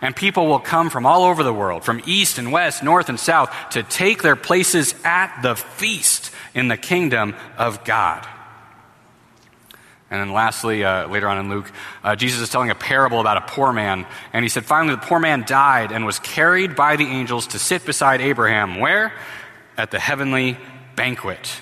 and 0.00 0.14
people 0.14 0.46
will 0.46 0.58
come 0.58 0.90
from 0.90 1.06
all 1.06 1.24
over 1.24 1.42
the 1.42 1.52
world, 1.52 1.84
from 1.84 2.02
east 2.06 2.38
and 2.38 2.52
west, 2.52 2.82
north 2.82 3.08
and 3.08 3.18
south, 3.18 3.54
to 3.70 3.82
take 3.82 4.22
their 4.22 4.36
places 4.36 4.94
at 5.04 5.42
the 5.42 5.56
feast 5.56 6.30
in 6.54 6.68
the 6.68 6.76
kingdom 6.76 7.34
of 7.58 7.84
God. 7.84 8.26
And 10.08 10.20
then 10.20 10.32
lastly, 10.32 10.84
uh, 10.84 11.08
later 11.08 11.28
on 11.28 11.38
in 11.38 11.50
Luke, 11.50 11.70
uh, 12.04 12.14
Jesus 12.14 12.40
is 12.40 12.48
telling 12.48 12.70
a 12.70 12.76
parable 12.76 13.20
about 13.20 13.38
a 13.38 13.52
poor 13.52 13.72
man. 13.72 14.06
And 14.32 14.44
he 14.44 14.48
said, 14.48 14.64
finally, 14.64 14.94
the 14.94 15.00
poor 15.00 15.18
man 15.18 15.44
died 15.44 15.90
and 15.90 16.06
was 16.06 16.20
carried 16.20 16.76
by 16.76 16.94
the 16.94 17.04
angels 17.04 17.48
to 17.48 17.58
sit 17.58 17.84
beside 17.84 18.20
Abraham. 18.20 18.78
Where? 18.78 19.12
At 19.76 19.90
the 19.90 19.98
heavenly 19.98 20.58
banquet. 20.94 21.60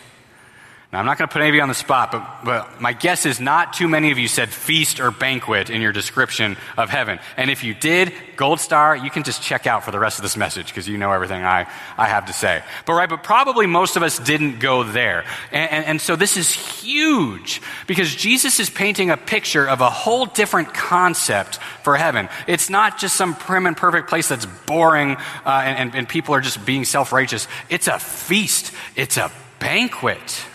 Now, 0.94 1.00
I'm 1.00 1.06
not 1.06 1.18
going 1.18 1.26
to 1.26 1.32
put 1.32 1.40
any 1.42 1.48
of 1.48 1.56
you 1.56 1.60
on 1.60 1.66
the 1.66 1.74
spot, 1.74 2.12
but, 2.12 2.44
but 2.44 2.80
my 2.80 2.92
guess 2.92 3.26
is 3.26 3.40
not 3.40 3.72
too 3.72 3.88
many 3.88 4.12
of 4.12 4.18
you 4.20 4.28
said 4.28 4.48
feast 4.48 5.00
or 5.00 5.10
banquet 5.10 5.68
in 5.68 5.80
your 5.80 5.90
description 5.90 6.56
of 6.76 6.88
heaven. 6.88 7.18
And 7.36 7.50
if 7.50 7.64
you 7.64 7.74
did, 7.74 8.12
gold 8.36 8.60
star, 8.60 8.94
you 8.94 9.10
can 9.10 9.24
just 9.24 9.42
check 9.42 9.66
out 9.66 9.82
for 9.82 9.90
the 9.90 9.98
rest 9.98 10.20
of 10.20 10.22
this 10.22 10.36
message 10.36 10.68
because 10.68 10.86
you 10.86 10.96
know 10.96 11.10
everything 11.10 11.42
I, 11.42 11.66
I 11.98 12.06
have 12.06 12.26
to 12.26 12.32
say. 12.32 12.62
But 12.86 12.92
right, 12.92 13.08
but 13.08 13.24
probably 13.24 13.66
most 13.66 13.96
of 13.96 14.04
us 14.04 14.20
didn't 14.20 14.60
go 14.60 14.84
there. 14.84 15.24
And, 15.50 15.72
and, 15.72 15.84
and 15.84 16.00
so 16.00 16.14
this 16.14 16.36
is 16.36 16.52
huge 16.52 17.60
because 17.88 18.14
Jesus 18.14 18.60
is 18.60 18.70
painting 18.70 19.10
a 19.10 19.16
picture 19.16 19.68
of 19.68 19.80
a 19.80 19.90
whole 19.90 20.26
different 20.26 20.74
concept 20.74 21.56
for 21.82 21.96
heaven. 21.96 22.28
It's 22.46 22.70
not 22.70 22.98
just 22.98 23.16
some 23.16 23.34
prim 23.34 23.66
and 23.66 23.76
perfect 23.76 24.08
place 24.08 24.28
that's 24.28 24.46
boring 24.46 25.16
uh, 25.44 25.62
and, 25.64 25.76
and, 25.76 25.94
and 25.96 26.08
people 26.08 26.36
are 26.36 26.40
just 26.40 26.64
being 26.64 26.84
self 26.84 27.10
righteous. 27.10 27.48
It's 27.68 27.88
a 27.88 27.98
feast, 27.98 28.72
it's 28.94 29.16
a 29.16 29.32
banquet. 29.58 30.46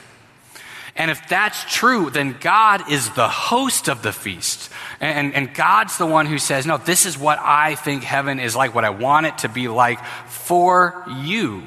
And 0.99 1.09
if 1.09 1.29
that's 1.29 1.63
true, 1.73 2.09
then 2.09 2.35
God 2.41 2.91
is 2.91 3.09
the 3.11 3.29
host 3.29 3.87
of 3.87 4.01
the 4.03 4.11
feast. 4.11 4.69
And, 4.99 5.33
and 5.33 5.53
God's 5.53 5.97
the 5.97 6.05
one 6.05 6.25
who 6.25 6.37
says, 6.37 6.65
No, 6.65 6.77
this 6.77 7.05
is 7.05 7.17
what 7.17 7.39
I 7.39 7.75
think 7.75 8.03
heaven 8.03 8.41
is 8.41 8.53
like, 8.53 8.75
what 8.75 8.83
I 8.83 8.89
want 8.89 9.25
it 9.25 9.37
to 9.39 9.49
be 9.49 9.69
like 9.69 10.03
for 10.27 11.05
you. 11.21 11.63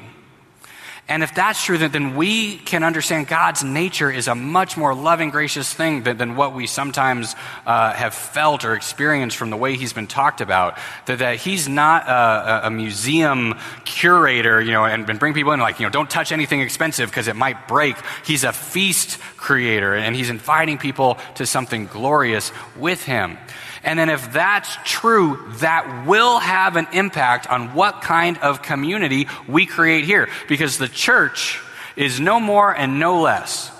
And 1.13 1.21
if 1.21 1.35
that's 1.35 1.63
true, 1.63 1.77
then, 1.77 2.15
we 2.15 2.57
can 2.57 2.83
understand 2.83 3.27
God's 3.27 3.63
nature 3.63 4.09
is 4.09 4.27
a 4.27 4.33
much 4.33 4.77
more 4.77 4.95
loving, 4.95 5.29
gracious 5.29 5.71
thing 5.71 6.01
than, 6.01 6.17
than 6.17 6.35
what 6.35 6.55
we 6.55 6.65
sometimes 6.65 7.35
uh, 7.67 7.93
have 7.93 8.15
felt 8.15 8.65
or 8.65 8.73
experienced 8.73 9.37
from 9.37 9.51
the 9.51 9.55
way 9.55 9.75
He's 9.77 9.93
been 9.93 10.07
talked 10.07 10.41
about. 10.41 10.75
That, 11.05 11.19
that 11.19 11.35
He's 11.37 11.69
not 11.69 12.07
a, 12.07 12.65
a 12.65 12.71
museum 12.71 13.53
curator, 13.85 14.59
you 14.59 14.71
know, 14.71 14.85
and, 14.85 15.07
and 15.07 15.19
bring 15.19 15.35
people 15.35 15.51
in 15.51 15.59
like, 15.59 15.79
you 15.79 15.85
know, 15.85 15.91
don't 15.91 16.09
touch 16.09 16.31
anything 16.31 16.61
expensive 16.61 17.11
because 17.11 17.27
it 17.27 17.35
might 17.35 17.67
break. 17.67 17.95
He's 18.25 18.43
a 18.43 18.51
feast 18.51 19.19
creator, 19.37 19.93
and 19.93 20.15
He's 20.15 20.31
inviting 20.31 20.79
people 20.79 21.19
to 21.35 21.45
something 21.45 21.85
glorious 21.85 22.51
with 22.75 23.03
Him. 23.03 23.37
And 23.83 23.99
then 23.99 24.09
if 24.09 24.31
that's 24.31 24.77
true, 24.85 25.43
that 25.57 26.07
will 26.07 26.39
have 26.39 26.77
an 26.77 26.87
impact 26.93 27.47
on 27.47 27.73
what 27.73 28.01
kind 28.01 28.37
of 28.37 28.61
community 28.61 29.27
we 29.47 29.65
create 29.65 30.05
here. 30.05 30.29
Because 30.47 30.77
the 30.77 30.87
church 31.03 31.59
is 31.97 32.19
no 32.21 32.39
more 32.39 32.73
and 32.75 32.97
no 32.97 33.21
less 33.21 33.71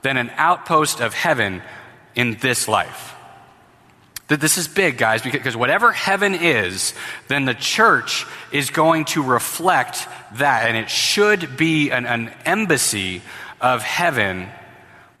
than 0.00 0.16
an 0.16 0.30
outpost 0.36 1.00
of 1.00 1.12
heaven 1.12 1.62
in 2.14 2.38
this 2.40 2.68
life. 2.68 3.14
That 4.28 4.40
this 4.40 4.56
is 4.56 4.66
big, 4.66 4.96
guys, 4.96 5.20
because 5.20 5.56
whatever 5.56 5.92
heaven 5.92 6.34
is, 6.34 6.94
then 7.28 7.44
the 7.44 7.54
church 7.54 8.26
is 8.50 8.70
going 8.70 9.04
to 9.06 9.22
reflect 9.22 10.08
that, 10.36 10.68
and 10.68 10.76
it 10.76 10.88
should 10.88 11.56
be 11.56 11.90
an, 11.90 12.06
an 12.06 12.32
embassy 12.46 13.22
of 13.60 13.82
heaven 13.82 14.48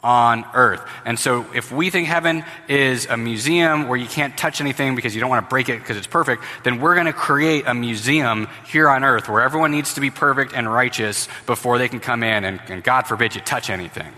on 0.02 0.46
earth. 0.54 0.80
And 1.04 1.18
so 1.18 1.46
if 1.54 1.70
we 1.70 1.90
think 1.90 2.08
heaven 2.08 2.44
is 2.68 3.06
a 3.06 3.16
museum 3.16 3.86
where 3.88 3.98
you 3.98 4.06
can't 4.06 4.36
touch 4.36 4.60
anything 4.60 4.94
because 4.94 5.14
you 5.14 5.20
don't 5.20 5.30
want 5.30 5.44
to 5.44 5.50
break 5.50 5.68
it 5.68 5.78
because 5.78 5.96
it's 5.96 6.06
perfect, 6.06 6.42
then 6.64 6.80
we're 6.80 6.94
going 6.94 7.06
to 7.06 7.12
create 7.12 7.66
a 7.66 7.74
museum 7.74 8.48
here 8.66 8.88
on 8.88 9.04
earth 9.04 9.28
where 9.28 9.42
everyone 9.42 9.72
needs 9.72 9.94
to 9.94 10.00
be 10.00 10.10
perfect 10.10 10.54
and 10.54 10.72
righteous 10.72 11.28
before 11.46 11.78
they 11.78 11.88
can 11.88 12.00
come 12.00 12.22
in 12.22 12.44
and, 12.44 12.60
and 12.68 12.82
God 12.82 13.06
forbid 13.06 13.34
you 13.34 13.40
touch 13.42 13.68
anything. 13.68 14.12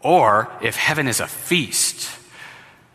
Or 0.00 0.52
if 0.62 0.76
heaven 0.76 1.08
is 1.08 1.20
a 1.20 1.26
feast, 1.26 2.20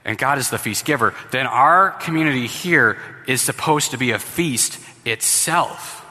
and 0.06 0.18
God 0.18 0.38
is 0.38 0.50
the 0.50 0.58
feast 0.58 0.86
giver, 0.86 1.14
then 1.32 1.46
our 1.46 1.92
community 1.92 2.48
here 2.48 2.98
is 3.28 3.42
supposed 3.42 3.92
to 3.92 3.98
be 3.98 4.12
a 4.12 4.20
feast 4.20 4.80
itself. 5.06 6.06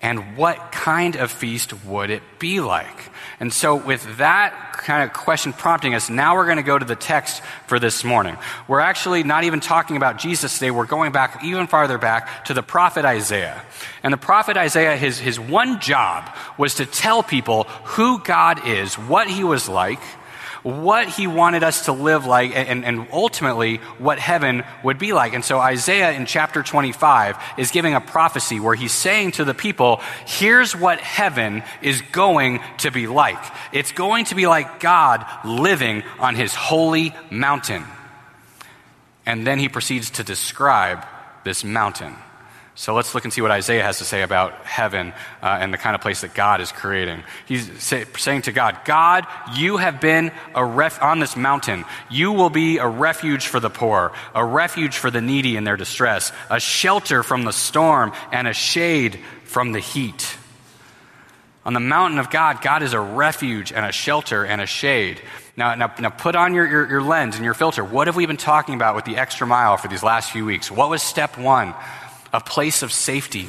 And 0.00 0.36
what 0.36 0.72
kind 0.72 1.16
of 1.16 1.30
feast 1.30 1.84
would 1.84 2.10
it 2.10 2.22
be 2.38 2.60
like? 2.60 3.10
And 3.40 3.52
so, 3.52 3.76
with 3.76 4.18
that 4.18 4.74
kind 4.78 5.02
of 5.02 5.12
question 5.12 5.52
prompting 5.52 5.94
us, 5.94 6.08
now 6.08 6.36
we're 6.36 6.44
going 6.44 6.58
to 6.58 6.62
go 6.62 6.78
to 6.78 6.84
the 6.84 6.96
text 6.96 7.42
for 7.66 7.78
this 7.78 8.04
morning. 8.04 8.36
We're 8.68 8.80
actually 8.80 9.22
not 9.22 9.44
even 9.44 9.60
talking 9.60 9.96
about 9.96 10.18
Jesus 10.18 10.54
today. 10.54 10.70
We're 10.70 10.86
going 10.86 11.12
back 11.12 11.42
even 11.44 11.66
farther 11.66 11.98
back 11.98 12.44
to 12.46 12.54
the 12.54 12.62
prophet 12.62 13.04
Isaiah. 13.04 13.62
And 14.02 14.12
the 14.12 14.18
prophet 14.18 14.56
Isaiah, 14.56 14.96
his, 14.96 15.18
his 15.18 15.40
one 15.40 15.80
job 15.80 16.34
was 16.58 16.76
to 16.76 16.86
tell 16.86 17.22
people 17.22 17.64
who 17.84 18.22
God 18.22 18.66
is, 18.66 18.94
what 18.94 19.28
he 19.28 19.44
was 19.44 19.68
like, 19.68 20.00
what 20.64 21.08
he 21.08 21.26
wanted 21.26 21.62
us 21.62 21.84
to 21.84 21.92
live 21.92 22.24
like, 22.24 22.56
and, 22.56 22.84
and 22.84 23.06
ultimately 23.12 23.76
what 23.98 24.18
heaven 24.18 24.64
would 24.82 24.98
be 24.98 25.12
like. 25.12 25.34
And 25.34 25.44
so 25.44 25.58
Isaiah 25.58 26.12
in 26.12 26.24
chapter 26.26 26.62
25 26.62 27.36
is 27.58 27.70
giving 27.70 27.94
a 27.94 28.00
prophecy 28.00 28.58
where 28.58 28.74
he's 28.74 28.90
saying 28.92 29.32
to 29.32 29.44
the 29.44 29.54
people, 29.54 30.00
here's 30.26 30.74
what 30.74 31.00
heaven 31.00 31.62
is 31.82 32.00
going 32.12 32.60
to 32.78 32.90
be 32.90 33.06
like. 33.06 33.42
It's 33.72 33.92
going 33.92 34.24
to 34.26 34.34
be 34.34 34.46
like 34.46 34.80
God 34.80 35.26
living 35.44 36.02
on 36.18 36.34
his 36.34 36.54
holy 36.54 37.14
mountain. 37.30 37.84
And 39.26 39.46
then 39.46 39.58
he 39.58 39.68
proceeds 39.68 40.10
to 40.12 40.24
describe 40.24 41.04
this 41.44 41.62
mountain. 41.62 42.16
So 42.76 42.92
let's 42.92 43.14
look 43.14 43.22
and 43.22 43.32
see 43.32 43.40
what 43.40 43.52
Isaiah 43.52 43.84
has 43.84 43.98
to 43.98 44.04
say 44.04 44.22
about 44.22 44.52
heaven 44.66 45.12
uh, 45.40 45.58
and 45.60 45.72
the 45.72 45.78
kind 45.78 45.94
of 45.94 46.00
place 46.00 46.22
that 46.22 46.34
God 46.34 46.60
is 46.60 46.72
creating. 46.72 47.22
He's 47.46 47.70
say, 47.80 48.04
saying 48.18 48.42
to 48.42 48.52
God, 48.52 48.78
God, 48.84 49.26
you 49.54 49.76
have 49.76 50.00
been 50.00 50.32
a 50.56 50.64
ref- 50.64 51.00
on 51.00 51.20
this 51.20 51.36
mountain. 51.36 51.84
You 52.10 52.32
will 52.32 52.50
be 52.50 52.78
a 52.78 52.88
refuge 52.88 53.46
for 53.46 53.60
the 53.60 53.70
poor, 53.70 54.12
a 54.34 54.44
refuge 54.44 54.96
for 54.96 55.08
the 55.08 55.20
needy 55.20 55.56
in 55.56 55.62
their 55.62 55.76
distress, 55.76 56.32
a 56.50 56.58
shelter 56.58 57.22
from 57.22 57.44
the 57.44 57.52
storm, 57.52 58.12
and 58.32 58.48
a 58.48 58.52
shade 58.52 59.20
from 59.44 59.70
the 59.70 59.80
heat. 59.80 60.36
On 61.64 61.74
the 61.74 61.80
mountain 61.80 62.18
of 62.18 62.28
God, 62.28 62.60
God 62.60 62.82
is 62.82 62.92
a 62.92 63.00
refuge 63.00 63.72
and 63.72 63.86
a 63.86 63.92
shelter 63.92 64.44
and 64.44 64.60
a 64.60 64.66
shade. 64.66 65.22
Now, 65.56 65.76
now, 65.76 65.94
now 66.00 66.10
put 66.10 66.34
on 66.34 66.52
your, 66.52 66.66
your, 66.66 66.90
your 66.90 67.02
lens 67.02 67.36
and 67.36 67.44
your 67.44 67.54
filter. 67.54 67.84
What 67.84 68.08
have 68.08 68.16
we 68.16 68.26
been 68.26 68.36
talking 68.36 68.74
about 68.74 68.96
with 68.96 69.04
the 69.04 69.16
extra 69.16 69.46
mile 69.46 69.76
for 69.76 69.86
these 69.86 70.02
last 70.02 70.32
few 70.32 70.44
weeks? 70.44 70.70
What 70.70 70.90
was 70.90 71.02
step 71.02 71.38
one? 71.38 71.72
A 72.34 72.40
place 72.40 72.82
of 72.82 72.92
safety. 72.92 73.46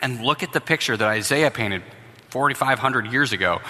And 0.00 0.22
look 0.22 0.42
at 0.42 0.52
the 0.52 0.60
picture 0.60 0.96
that 0.96 1.06
Isaiah 1.06 1.50
painted 1.50 1.82
4,500 2.30 3.12
years 3.12 3.32
ago. 3.32 3.60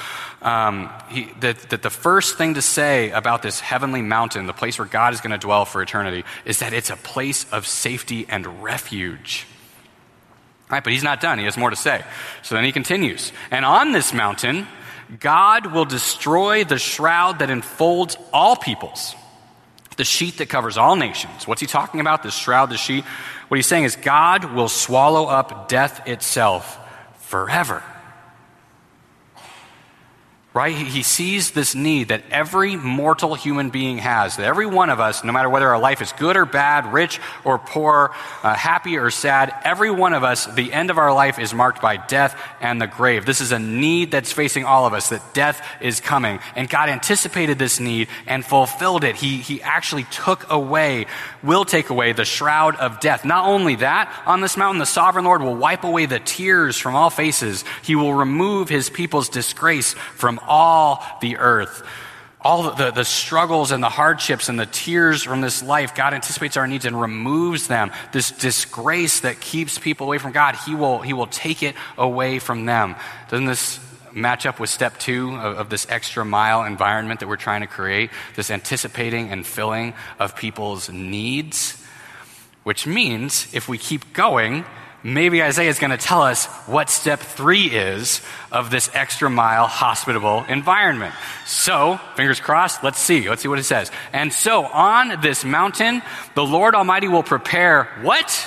Um, 0.41 0.91
he, 1.11 1.29
that, 1.41 1.59
that 1.71 1.83
the 1.83 1.91
first 1.91 2.39
thing 2.39 2.55
to 2.55 2.63
say 2.63 3.11
about 3.11 3.43
this 3.43 3.61
heavenly 3.61 4.01
mountain, 4.01 4.47
the 4.47 4.55
place 4.55 4.79
where 4.79 4.89
God 4.89 5.13
is 5.13 5.21
going 5.21 5.33
to 5.33 5.39
dwell 5.39 5.67
for 5.67 5.83
eternity, 5.83 6.25
is 6.47 6.61
that 6.61 6.73
it's 6.73 6.89
a 6.89 6.97
place 6.97 7.45
of 7.53 7.67
safety 7.67 8.27
and 8.29 8.63
refuge. 8.63 9.47
Right, 10.71 10.83
but 10.83 10.93
he's 10.93 11.03
not 11.03 11.21
done. 11.21 11.39
He 11.39 11.45
has 11.45 11.59
more 11.59 11.69
to 11.71 11.77
say. 11.77 12.03
So 12.43 12.55
then 12.55 12.65
he 12.65 12.73
continues. 12.73 13.33
And 13.51 13.65
on 13.65 13.93
this 13.93 14.15
mountain, 14.15 14.67
God 15.19 15.73
will 15.73 15.85
destroy 15.85 16.65
the 16.65 16.79
shroud 16.79 17.41
that 17.41 17.51
enfolds 17.51 18.17
all 18.33 18.57
peoples, 18.57 19.15
the 19.97 20.05
sheet 20.05 20.39
that 20.39 20.49
covers 20.49 20.79
all 20.79 20.97
nations. 20.97 21.47
What's 21.47 21.61
he 21.61 21.67
talking 21.67 22.01
about? 22.01 22.23
This 22.23 22.35
shroud, 22.35 22.71
the 22.71 22.77
sheet? 22.77 23.05
What 23.51 23.57
he's 23.57 23.67
saying 23.67 23.83
is 23.83 23.97
God 23.97 24.55
will 24.55 24.69
swallow 24.69 25.27
up 25.27 25.67
death 25.69 26.07
itself 26.07 26.79
forever 27.23 27.83
right? 30.53 30.75
He 30.75 31.05
sees 31.05 31.53
this 31.53 31.77
need 31.77 32.09
that 32.09 32.25
every 32.29 32.75
mortal 32.75 33.37
human 33.37 33.71
being 33.71 33.99
has, 33.99 34.37
that 34.37 34.47
every 34.47 34.67
one 34.67 34.91
of 34.91 34.99
us, 34.99 35.23
no 35.23 35.33
matter 35.33 35.49
whether 35.49 35.69
our 35.69 35.79
life 35.79 36.03
is 36.03 36.11
good 36.13 36.37
or 36.37 36.45
bad, 36.45 36.93
rich 36.93 37.21
or 37.45 37.57
poor, 37.57 38.11
uh, 38.43 38.55
happy 38.55 38.97
or 38.97 39.11
sad, 39.11 39.55
every 39.63 39.93
one 39.93 40.13
of 40.13 40.25
us, 40.25 40.47
the 40.47 40.73
end 40.73 40.91
of 40.91 40.99
our 40.99 41.15
life 41.15 41.39
is 41.39 41.55
marked 41.55 41.81
by 41.81 41.99
death 41.99 42.37
and 42.61 42.83
the 42.83 42.89
grave. 42.89 43.25
This 43.25 43.41
is 43.41 43.53
a 43.53 43.61
need 43.61 44.11
that's 44.11 44.33
facing 44.33 44.65
all 44.65 44.87
of 44.87 44.93
us, 44.93 45.11
that 45.11 45.35
death 45.35 45.65
is 45.81 46.01
coming. 46.01 46.41
And 46.57 46.69
God 46.69 46.89
anticipated 46.89 47.57
this 47.57 47.79
need 47.79 48.09
and 48.27 48.45
fulfilled 48.45 49.05
it. 49.05 49.15
He, 49.15 49.37
he 49.37 49.63
actually 49.63 50.05
took 50.11 50.51
away, 50.51 51.07
will 51.43 51.65
take 51.65 51.91
away 51.91 52.13
the 52.13 52.25
shroud 52.25 52.77
of 52.77 53.01
death. 53.01 53.25
Not 53.25 53.47
only 53.47 53.77
that, 53.77 54.13
on 54.27 54.41
this 54.41 54.57
mountain, 54.57 54.79
the 54.79 54.87
sovereign 54.87 55.25
Lord 55.25 55.43
will 55.43 55.57
wipe 55.57 55.85
away 55.85 56.07
the 56.07 56.21
tears 56.21 56.79
from 56.79 56.95
all 56.95 57.11
faces. 57.11 57.65
He 57.83 57.97
will 57.97 58.15
remove 58.15 58.69
his 58.69 58.91
people's 58.91 59.29
disgrace 59.29 59.95
from 59.95 60.41
all 60.47 61.05
the 61.21 61.37
earth. 61.39 61.83
All 62.43 62.75
the, 62.75 62.91
the 62.91 63.05
struggles 63.05 63.71
and 63.71 63.83
the 63.83 63.91
hardships 63.91 64.49
and 64.49 64.59
the 64.59 64.65
tears 64.65 65.23
from 65.23 65.43
this 65.43 65.63
life, 65.63 65.95
God 65.95 66.15
anticipates 66.15 66.57
our 66.57 66.67
needs 66.67 66.87
and 66.87 66.99
removes 66.99 67.67
them. 67.67 67.93
This 68.13 68.31
disgrace 68.31 69.21
that 69.21 69.41
keeps 69.41 69.79
people 69.79 70.07
away 70.07 70.17
from 70.17 70.33
God, 70.33 70.57
He 70.57 70.75
will, 70.75 71.01
he 71.01 71.13
will 71.13 71.27
take 71.27 71.63
it 71.63 71.75
away 71.99 72.39
from 72.39 72.65
them. 72.65 72.97
Doesn't 73.29 73.45
this 73.45 73.79
match 74.13 74.47
up 74.47 74.61
with 74.61 74.71
step 74.71 74.99
two 74.99 75.35
of, 75.37 75.59
of, 75.59 75.71
this 75.71 75.87
extra 75.89 76.25
mile 76.25 76.65
environment 76.65 77.21
that 77.21 77.29
we're 77.29 77.37
trying 77.37 77.61
to 77.61 77.67
create, 77.67 78.11
this 78.37 78.51
anticipating 78.51 79.31
and 79.31 79.47
filling 79.47 79.95
of 80.19 80.37
people's 80.37 80.91
needs. 80.91 81.77
Which 82.63 82.87
means 82.87 83.49
if 83.55 83.69
we 83.69 83.79
keep 83.79 84.13
going, 84.13 84.65
maybe 85.03 85.43
Isaiah 85.43 85.71
is 85.71 85.79
going 85.79 85.91
to 85.91 85.97
tell 85.97 86.23
us 86.23 86.47
what 86.67 86.91
step 86.91 87.21
three 87.21 87.67
is 87.67 88.21
of 88.53 88.71
this 88.71 88.91
extra 88.95 89.31
mile 89.31 89.67
hospitable 89.67 90.45
environment. 90.49 91.15
So, 91.47 91.99
fingers 92.17 92.41
crossed, 92.41 92.85
let's 92.85 92.99
see. 92.99 93.29
Let's 93.29 93.43
see 93.43 93.49
what 93.49 93.59
it 93.59 93.65
says. 93.65 93.91
And 94.13 94.33
so, 94.33 94.65
on 94.67 95.21
this 95.23 95.45
mountain, 95.45 96.03
the 96.35 96.45
Lord 96.45 96.75
Almighty 96.75 97.09
will 97.09 97.23
prepare 97.23 97.85
what? 98.03 98.47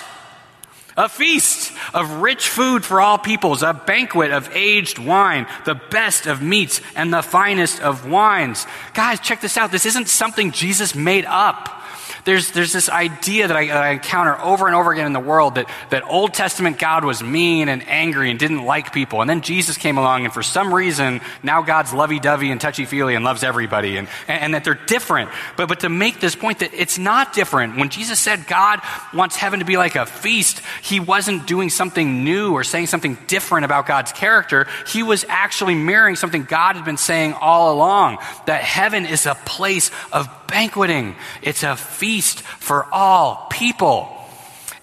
A 0.95 1.09
feast 1.09 1.71
of 1.93 2.21
rich 2.21 2.50
food 2.50 2.85
for 2.85 3.01
all 3.01 3.17
peoples, 3.17 3.63
a 3.63 3.73
banquet 3.73 4.31
of 4.31 4.55
aged 4.55 5.00
wine, 5.00 5.47
the 5.65 5.75
best 5.75 6.27
of 6.27 6.41
meats, 6.41 6.81
and 6.95 7.13
the 7.13 7.23
finest 7.23 7.81
of 7.81 8.09
wines. 8.09 8.67
Guys, 8.93 9.19
check 9.19 9.41
this 9.41 9.57
out. 9.57 9.71
This 9.71 9.85
isn't 9.85 10.07
something 10.07 10.51
Jesus 10.51 10.93
made 10.93 11.25
up 11.25 11.83
there's, 12.25 12.51
there's 12.51 12.72
this 12.72 12.89
idea 12.89 13.48
that 13.48 13.58
I, 13.58 13.68
that 13.68 13.84
I, 13.84 13.89
encounter 13.92 14.39
over 14.39 14.68
and 14.68 14.75
over 14.75 14.92
again 14.92 15.06
in 15.06 15.13
the 15.13 15.20
world 15.20 15.56
that, 15.56 15.70
that 15.89 16.03
Old 16.06 16.34
Testament 16.34 16.80
God 16.80 17.03
was 17.03 17.22
mean 17.22 17.68
and 17.70 17.86
angry 17.88 18.30
and 18.30 18.39
didn't 18.39 18.63
like 18.63 18.94
people. 18.94 19.22
And 19.22 19.30
then 19.30 19.42
Jesus 19.42 19.77
came 19.77 19.98
along, 19.98 20.25
and 20.25 20.34
for 20.34 20.44
some 20.44 20.74
reason, 20.74 21.22
now 21.42 21.62
God's 21.62 21.94
lovey 21.94 22.20
dovey 22.20 22.51
and 22.51 22.62
touchy 22.62 22.86
feely 22.86 23.15
and 23.15 23.25
loves 23.25 23.44
everybody, 23.44 23.98
and, 23.98 24.08
and, 24.27 24.42
and 24.42 24.53
that 24.53 24.63
they're 24.63 24.80
different. 24.88 25.32
But, 25.58 25.68
but 25.68 25.82
to 25.82 25.89
make 25.89 26.20
this 26.20 26.36
point 26.36 26.60
that 26.60 26.74
it's 26.74 26.98
not 26.98 27.34
different, 27.34 27.77
when 27.77 27.89
Jesus 27.89 28.20
said 28.20 28.48
God 28.48 28.80
wants 29.13 29.36
heaven 29.36 29.60
to 29.60 29.65
be 29.65 29.77
like 29.77 29.96
a 29.96 30.06
feast, 30.06 30.62
he 30.82 31.00
wasn't 31.00 31.46
doing 31.46 31.70
something 31.70 32.24
new 32.24 32.53
or 32.53 32.63
saying 32.63 32.88
something 32.88 33.18
different 33.27 33.65
about 33.65 33.86
God's 33.86 34.12
character. 34.12 34.68
He 34.88 35.03
was 35.03 35.25
actually 35.27 35.75
mirroring 35.75 36.15
something 36.15 36.44
God 36.44 36.75
had 36.75 36.86
been 36.86 36.98
saying 36.98 37.34
all 37.34 37.74
along 37.74 38.20
that 38.46 38.62
heaven 38.62 39.06
is 39.06 39.25
a 39.25 39.36
place 39.36 39.92
of 40.12 40.30
banqueting, 40.48 41.15
it's 41.42 41.63
a 41.63 41.75
feast 41.75 42.12
for 42.22 42.86
all 42.91 43.48
people. 43.50 44.10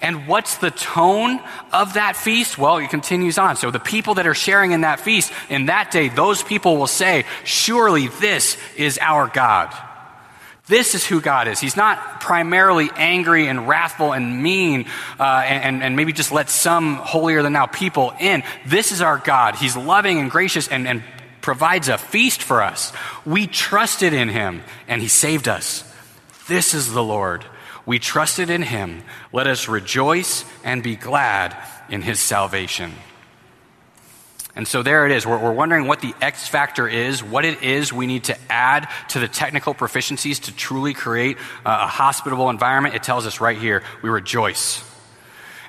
And 0.02 0.26
what's 0.26 0.56
the 0.56 0.70
tone 0.70 1.40
of 1.72 1.94
that 1.94 2.16
feast? 2.16 2.56
Well, 2.56 2.78
it 2.78 2.88
continues 2.88 3.36
on. 3.36 3.56
So 3.56 3.70
the 3.70 3.78
people 3.78 4.14
that 4.14 4.26
are 4.26 4.34
sharing 4.34 4.72
in 4.72 4.80
that 4.80 5.00
feast, 5.00 5.32
in 5.50 5.66
that 5.66 5.90
day, 5.90 6.08
those 6.08 6.42
people 6.42 6.78
will 6.78 6.86
say, 6.86 7.24
Surely 7.44 8.08
this 8.08 8.56
is 8.76 8.98
our 8.98 9.28
God. 9.28 9.74
This 10.66 10.94
is 10.94 11.04
who 11.04 11.20
God 11.20 11.48
is. 11.48 11.58
He's 11.58 11.76
not 11.76 12.20
primarily 12.20 12.90
angry 12.94 13.48
and 13.48 13.66
wrathful 13.66 14.12
and 14.12 14.40
mean 14.40 14.86
uh, 15.18 15.42
and, 15.44 15.82
and, 15.82 15.96
maybe 15.96 16.12
just 16.12 16.30
let 16.30 16.48
some 16.48 16.94
holier 16.94 17.42
than 17.42 17.52
thou 17.52 17.66
people 17.66 18.12
in. 18.20 18.44
This 18.66 18.92
is 18.92 19.02
our 19.02 19.18
God. 19.18 19.56
He's 19.56 19.76
loving 19.76 20.20
and 20.20 20.30
gracious 20.30 20.68
and, 20.68 20.86
and 20.86 21.02
provides 21.40 21.88
a 21.88 21.98
feast 21.98 22.40
for 22.40 22.62
us. 22.62 22.92
We 23.26 23.48
trusted 23.48 24.12
in 24.12 24.28
him 24.28 24.62
and 24.86 25.02
he 25.02 25.08
saved 25.08 25.48
us. 25.48 25.89
This 26.50 26.74
is 26.74 26.92
the 26.92 27.02
Lord. 27.02 27.44
We 27.86 28.00
trusted 28.00 28.50
in 28.50 28.62
him. 28.62 29.04
Let 29.32 29.46
us 29.46 29.68
rejoice 29.68 30.44
and 30.64 30.82
be 30.82 30.96
glad 30.96 31.56
in 31.88 32.02
his 32.02 32.18
salvation. 32.18 32.92
And 34.56 34.66
so 34.66 34.82
there 34.82 35.06
it 35.06 35.12
is. 35.12 35.24
We're, 35.24 35.38
we're, 35.38 35.52
wondering 35.52 35.86
what 35.86 36.00
the 36.00 36.12
X 36.20 36.48
factor 36.48 36.88
is, 36.88 37.22
what 37.22 37.44
it 37.44 37.62
is 37.62 37.92
we 37.92 38.08
need 38.08 38.24
to 38.24 38.36
add 38.50 38.88
to 39.10 39.20
the 39.20 39.28
technical 39.28 39.76
proficiencies 39.76 40.42
to 40.46 40.52
truly 40.52 40.92
create 40.92 41.36
a 41.64 41.86
hospitable 41.86 42.50
environment. 42.50 42.96
It 42.96 43.04
tells 43.04 43.28
us 43.28 43.40
right 43.40 43.56
here 43.56 43.84
we 44.02 44.10
rejoice. 44.10 44.82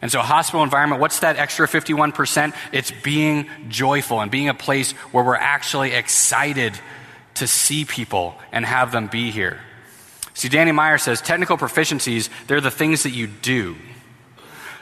And 0.02 0.12
so, 0.12 0.20
hospital 0.22 0.64
environment, 0.64 1.00
what's 1.00 1.20
that 1.20 1.38
extra 1.38 1.68
51%? 1.68 2.56
It's 2.72 2.90
being 2.90 3.48
joyful 3.68 4.20
and 4.20 4.32
being 4.32 4.50
a 4.50 4.56
place 4.56 4.94
where 5.12 5.24
we're 5.24 5.36
actually 5.36 5.92
excited 5.92 6.74
to 7.36 7.46
see 7.46 7.86
people 7.86 8.34
and 8.52 8.66
have 8.66 8.92
them 8.92 9.06
be 9.06 9.30
here. 9.30 9.60
See, 10.34 10.50
Danny 10.50 10.72
Meyer 10.72 10.98
says 10.98 11.22
technical 11.22 11.58
proficiencies, 11.58 12.30
they're 12.48 12.62
the 12.62 12.72
things 12.72 13.04
that 13.04 13.12
you 13.12 13.28
do. 13.28 13.76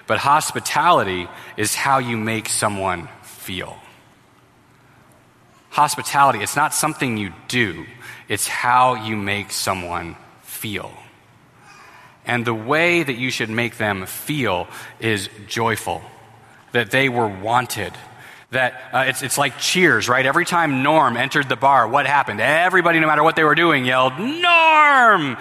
But 0.07 0.19
hospitality 0.19 1.27
is 1.57 1.75
how 1.75 1.99
you 1.99 2.17
make 2.17 2.49
someone 2.49 3.07
feel. 3.21 3.77
Hospitality, 5.69 6.39
it's 6.39 6.55
not 6.55 6.73
something 6.73 7.17
you 7.17 7.31
do, 7.47 7.85
it's 8.27 8.47
how 8.47 8.95
you 9.05 9.15
make 9.15 9.51
someone 9.51 10.15
feel. 10.41 10.91
And 12.25 12.45
the 12.45 12.53
way 12.53 13.01
that 13.03 13.17
you 13.17 13.31
should 13.31 13.49
make 13.49 13.77
them 13.77 14.05
feel 14.05 14.67
is 14.99 15.29
joyful, 15.47 16.01
that 16.73 16.91
they 16.91 17.09
were 17.09 17.27
wanted. 17.27 17.93
That 18.51 18.81
uh, 18.91 19.05
it's, 19.07 19.21
it's 19.21 19.37
like 19.37 19.59
cheers, 19.59 20.09
right? 20.09 20.25
Every 20.25 20.45
time 20.45 20.81
Norm 20.81 21.17
entered 21.17 21.47
the 21.49 21.55
bar, 21.55 21.87
what 21.87 22.07
happened? 22.07 22.41
Everybody, 22.41 22.99
no 22.99 23.07
matter 23.07 23.23
what 23.23 23.35
they 23.35 23.43
were 23.43 23.55
doing, 23.55 23.85
yelled, 23.85 24.17
Norm! 24.17 25.37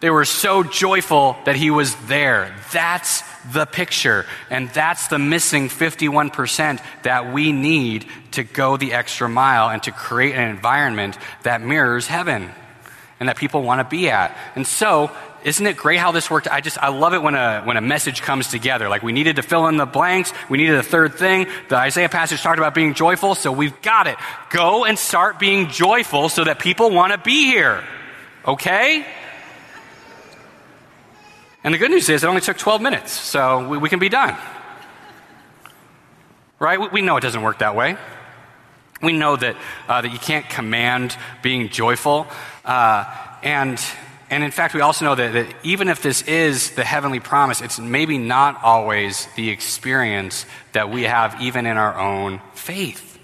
They 0.00 0.10
were 0.10 0.24
so 0.26 0.62
joyful 0.62 1.36
that 1.46 1.56
he 1.56 1.70
was 1.70 1.94
there. 2.06 2.54
That's 2.72 3.22
the 3.52 3.64
picture. 3.64 4.26
And 4.50 4.68
that's 4.70 5.08
the 5.08 5.18
missing 5.18 5.68
51% 5.68 6.82
that 7.04 7.32
we 7.32 7.52
need 7.52 8.06
to 8.32 8.44
go 8.44 8.76
the 8.76 8.92
extra 8.92 9.28
mile 9.28 9.70
and 9.70 9.82
to 9.84 9.92
create 9.92 10.34
an 10.34 10.50
environment 10.50 11.16
that 11.44 11.62
mirrors 11.62 12.06
heaven 12.06 12.50
and 13.20 13.28
that 13.28 13.36
people 13.36 13.62
want 13.62 13.80
to 13.80 13.96
be 13.96 14.10
at. 14.10 14.36
And 14.56 14.66
so, 14.66 15.10
isn't 15.44 15.66
it 15.66 15.76
great 15.76 15.98
how 15.98 16.10
this 16.10 16.30
worked? 16.30 16.48
I 16.48 16.62
just, 16.62 16.78
I 16.78 16.88
love 16.88 17.12
it 17.12 17.22
when 17.22 17.34
a, 17.34 17.62
when 17.64 17.76
a 17.76 17.82
message 17.82 18.22
comes 18.22 18.48
together. 18.48 18.88
Like 18.88 19.02
we 19.02 19.12
needed 19.12 19.36
to 19.36 19.42
fill 19.42 19.68
in 19.68 19.76
the 19.76 19.84
blanks. 19.84 20.32
We 20.48 20.56
needed 20.56 20.76
a 20.76 20.82
third 20.82 21.14
thing. 21.14 21.46
The 21.68 21.76
Isaiah 21.76 22.08
passage 22.08 22.40
talked 22.40 22.58
about 22.58 22.74
being 22.74 22.94
joyful, 22.94 23.34
so 23.34 23.52
we've 23.52 23.80
got 23.82 24.06
it. 24.06 24.16
Go 24.48 24.86
and 24.86 24.98
start 24.98 25.38
being 25.38 25.68
joyful 25.68 26.30
so 26.30 26.44
that 26.44 26.58
people 26.58 26.90
want 26.90 27.12
to 27.12 27.18
be 27.18 27.44
here. 27.44 27.84
Okay? 28.46 29.06
And 31.62 31.74
the 31.74 31.78
good 31.78 31.90
news 31.90 32.08
is 32.08 32.24
it 32.24 32.26
only 32.26 32.40
took 32.40 32.56
12 32.56 32.80
minutes, 32.80 33.12
so 33.12 33.68
we, 33.68 33.76
we 33.76 33.88
can 33.90 33.98
be 33.98 34.08
done. 34.08 34.36
Right? 36.58 36.80
We, 36.80 36.88
we, 36.88 37.02
know 37.02 37.18
it 37.18 37.20
doesn't 37.20 37.42
work 37.42 37.58
that 37.58 37.76
way. 37.76 37.98
We 39.02 39.12
know 39.12 39.36
that, 39.36 39.56
uh, 39.88 40.00
that 40.00 40.10
you 40.10 40.18
can't 40.18 40.48
command 40.48 41.16
being 41.42 41.68
joyful. 41.68 42.26
Uh, 42.64 43.04
and, 43.42 43.78
and 44.30 44.42
in 44.42 44.50
fact, 44.50 44.74
we 44.74 44.80
also 44.80 45.04
know 45.04 45.14
that, 45.14 45.32
that 45.32 45.54
even 45.62 45.88
if 45.88 46.02
this 46.02 46.22
is 46.22 46.70
the 46.72 46.84
heavenly 46.84 47.20
promise, 47.20 47.60
it's 47.60 47.78
maybe 47.78 48.18
not 48.18 48.62
always 48.62 49.28
the 49.36 49.50
experience 49.50 50.46
that 50.72 50.90
we 50.90 51.02
have 51.02 51.40
even 51.40 51.66
in 51.66 51.76
our 51.76 51.98
own 51.98 52.40
faith. 52.54 53.18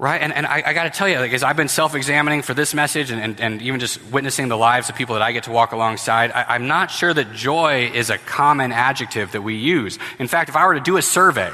Right? 0.00 0.20
And, 0.20 0.32
and 0.32 0.46
I, 0.46 0.62
I 0.64 0.72
got 0.74 0.84
to 0.84 0.90
tell 0.90 1.08
you, 1.08 1.18
like, 1.18 1.32
as 1.32 1.42
I've 1.42 1.56
been 1.56 1.68
self 1.68 1.96
examining 1.96 2.42
for 2.42 2.54
this 2.54 2.72
message 2.72 3.10
and, 3.10 3.20
and, 3.20 3.40
and, 3.40 3.62
even 3.62 3.80
just 3.80 4.00
witnessing 4.12 4.46
the 4.46 4.56
lives 4.56 4.88
of 4.88 4.94
people 4.94 5.14
that 5.14 5.22
I 5.22 5.32
get 5.32 5.44
to 5.44 5.50
walk 5.50 5.72
alongside, 5.72 6.30
I, 6.30 6.54
I'm 6.54 6.68
not 6.68 6.92
sure 6.92 7.12
that 7.12 7.32
joy 7.32 7.90
is 7.92 8.08
a 8.08 8.18
common 8.18 8.70
adjective 8.70 9.32
that 9.32 9.42
we 9.42 9.56
use. 9.56 9.98
In 10.20 10.28
fact, 10.28 10.50
if 10.50 10.56
I 10.56 10.66
were 10.66 10.74
to 10.74 10.80
do 10.80 10.98
a 10.98 11.02
survey, 11.02 11.50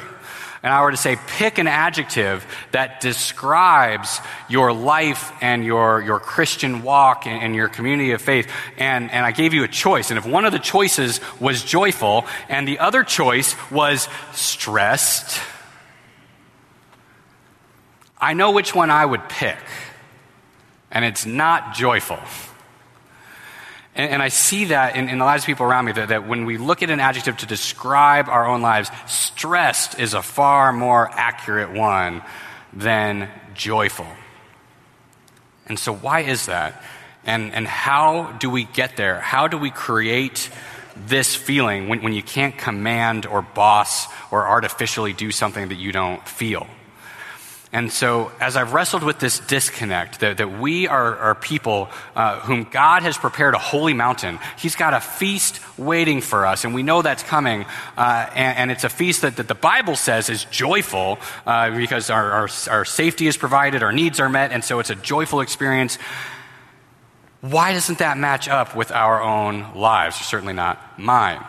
and 0.65 0.73
I 0.73 0.81
were 0.81 0.93
to 0.93 0.97
say, 0.97 1.19
pick 1.27 1.59
an 1.59 1.67
adjective 1.67 2.47
that 2.71 3.03
describes 3.03 4.19
your 4.49 4.73
life 4.73 5.31
and 5.43 5.63
your, 5.63 6.01
your 6.01 6.19
Christian 6.19 6.83
walk 6.83 7.27
and, 7.27 7.43
and, 7.43 7.55
your 7.55 7.69
community 7.69 8.13
of 8.13 8.23
faith, 8.23 8.51
and, 8.79 9.11
and 9.11 9.27
I 9.27 9.33
gave 9.33 9.53
you 9.53 9.65
a 9.65 9.69
choice. 9.69 10.11
And 10.11 10.17
if 10.17 10.25
one 10.25 10.47
of 10.47 10.53
the 10.53 10.59
choices 10.59 11.21
was 11.39 11.63
joyful 11.63 12.25
and 12.49 12.67
the 12.67 12.79
other 12.79 13.05
choice 13.05 13.55
was 13.71 14.09
stressed, 14.33 15.39
I 18.19 18.33
know 18.33 18.53
which 18.53 18.75
one 18.75 18.89
I 18.89 19.05
would 19.05 19.29
pick, 19.29 19.59
and 20.91 21.05
it's 21.05 21.27
not 21.27 21.75
joyful. 21.75 22.19
And, 23.95 24.13
and 24.13 24.23
I 24.23 24.29
see 24.29 24.67
that 24.67 24.97
in, 24.97 25.09
in, 25.09 25.19
the 25.19 25.25
lives 25.25 25.45
of 25.45 25.47
people 25.47 25.67
around 25.67 25.87
me 25.87 25.93
that, 25.93 26.09
that 26.09 26.27
when 26.27 26.45
we 26.45 26.59
look 26.59 26.83
at 26.83 26.91
an 26.91 27.01
adjective 27.01 27.37
to 27.39 27.47
describe 27.47 28.29
our 28.29 28.47
own 28.47 28.63
lives, 28.63 28.91
stressed 29.07 29.99
is 29.99 30.15
a 30.15 30.23
far 30.23 30.73
more 30.73 31.09
accurate 31.13 31.73
one 31.73 32.23
than 32.73 33.31
joyful. 33.55 34.09
And 35.67 35.79
so, 35.79 35.95
why 35.95 36.21
is 36.21 36.47
that? 36.47 36.83
And, 37.25 37.55
and 37.55 37.67
how 37.67 38.33
do 38.33 38.51
we 38.51 38.65
get 38.65 38.97
there? 38.97 39.21
How 39.21 39.49
do 39.49 39.57
we 39.57 39.71
create 39.71 40.51
this 40.95 41.35
feeling 41.35 41.89
when, 41.89 42.03
when 42.03 42.13
you 42.13 42.23
can't 42.23 42.57
command 42.57 43.27
or 43.27 43.43
boss 43.43 44.07
or 44.31 44.47
artificially 44.47 45.13
do 45.13 45.31
something 45.31 45.69
that 45.69 45.77
you 45.77 45.91
don't 45.91 46.27
feel? 46.29 46.67
And 47.75 47.93
so, 47.93 48.31
as 48.39 48.57
I've 48.57 48.73
wrestled 48.73 49.03
with 49.03 49.19
this 49.19 49.41
disconnect, 49.41 50.21
that, 50.21 50.37
that 50.37 50.61
we 50.61 50.87
are, 50.87 51.17
are 51.17 51.35
people 51.35 51.89
uh, 52.15 52.39
whom 52.39 52.63
God 52.71 53.03
has 53.03 53.19
prepared 53.19 53.55
a 53.55 53.59
holy 53.59 53.95
mountain, 53.95 54.39
He's 54.57 54.77
got 54.77 54.95
a 54.95 55.01
feast 55.01 55.59
waiting 55.77 56.21
for 56.21 56.47
us, 56.47 56.65
and 56.65 56.73
we 56.73 56.85
know 56.85 57.03
that's 57.03 57.25
coming. 57.25 57.67
Uh, 57.97 58.31
and, 58.33 58.59
and, 58.59 58.71
it's 58.71 58.85
a 58.85 58.89
feast 58.89 59.23
that, 59.23 59.39
that, 59.39 59.49
the 59.49 59.57
Bible 59.57 59.97
says 59.97 60.31
is 60.31 60.45
joyful 60.45 61.19
uh, 61.47 61.77
because 61.77 62.11
our, 62.11 62.31
our, 62.31 62.49
our 62.71 62.85
safety 62.85 63.27
is 63.27 63.37
provided, 63.37 63.83
our 63.83 63.93
needs 63.93 64.21
are 64.21 64.29
met, 64.29 64.53
and 64.53 64.63
so 64.63 64.79
it's 64.79 64.91
a 64.91 64.95
joyful 64.95 65.41
experience. 65.41 65.99
Why 67.41 67.73
doesn't 67.73 67.99
that 67.99 68.19
match 68.19 68.49
up 68.49 68.77
with 68.77 68.93
our 68.93 69.21
own 69.21 69.75
lives? 69.75 70.15
Certainly 70.15 70.55
not 70.55 70.79
mine. 70.97 71.45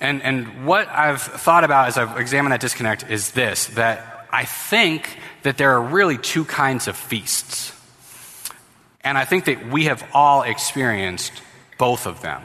And, 0.00 0.22
and 0.22 0.64
what 0.64 0.88
I've 0.88 1.20
thought 1.20 1.64
about 1.64 1.88
as 1.88 1.98
I've 1.98 2.20
examined 2.20 2.52
that 2.52 2.60
disconnect 2.60 3.10
is 3.10 3.32
this 3.32 3.66
that 3.74 4.28
I 4.32 4.44
think 4.44 5.18
that 5.42 5.56
there 5.56 5.72
are 5.72 5.82
really 5.82 6.18
two 6.18 6.44
kinds 6.44 6.88
of 6.88 6.96
feasts. 6.96 7.72
And 9.02 9.16
I 9.16 9.24
think 9.24 9.46
that 9.46 9.70
we 9.70 9.84
have 9.84 10.04
all 10.12 10.42
experienced 10.42 11.32
both 11.78 12.06
of 12.06 12.20
them. 12.20 12.42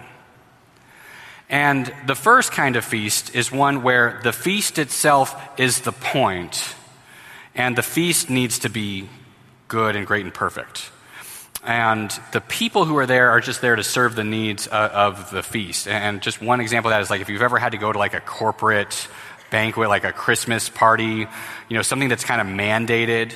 And 1.50 1.94
the 2.08 2.16
first 2.16 2.52
kind 2.52 2.76
of 2.76 2.84
feast 2.84 3.36
is 3.36 3.52
one 3.52 3.84
where 3.84 4.20
the 4.24 4.34
feast 4.34 4.80
itself 4.80 5.36
is 5.60 5.82
the 5.82 5.92
point, 5.92 6.76
and 7.54 7.78
the 7.78 7.84
feast 7.84 8.30
needs 8.30 8.60
to 8.60 8.70
be 8.70 9.10
good 9.68 9.96
and 9.96 10.08
great 10.08 10.24
and 10.24 10.34
perfect. 10.34 10.90
And 11.64 12.12
the 12.32 12.42
people 12.42 12.86
who 12.86 12.98
are 12.98 13.06
there 13.06 13.32
are 13.32 13.42
just 13.42 13.62
there 13.62 13.76
to 13.76 13.84
serve 13.84 14.16
the 14.16 14.24
needs 14.24 14.68
uh, 14.68 14.90
of 14.94 15.32
the 15.32 15.44
feast. 15.44 15.88
And 15.88 16.22
just 16.22 16.42
one 16.42 16.62
example 16.62 16.92
of 16.92 16.96
that 16.96 17.02
is 17.02 17.10
like 17.10 17.22
if 17.22 17.30
you've 17.30 17.42
ever 17.42 17.58
had 17.58 17.72
to 17.72 17.78
go 17.78 17.92
to 17.92 17.98
like 17.98 18.14
a 18.14 18.22
corporate 18.22 19.08
banquet, 19.56 19.88
like 19.88 20.04
a 20.04 20.12
Christmas 20.12 20.68
party, 20.68 21.26
you 21.70 21.76
know, 21.78 21.82
something 21.82 22.10
that's 22.10 22.26
kind 22.26 22.42
of 22.42 22.48
mandated. 22.48 23.32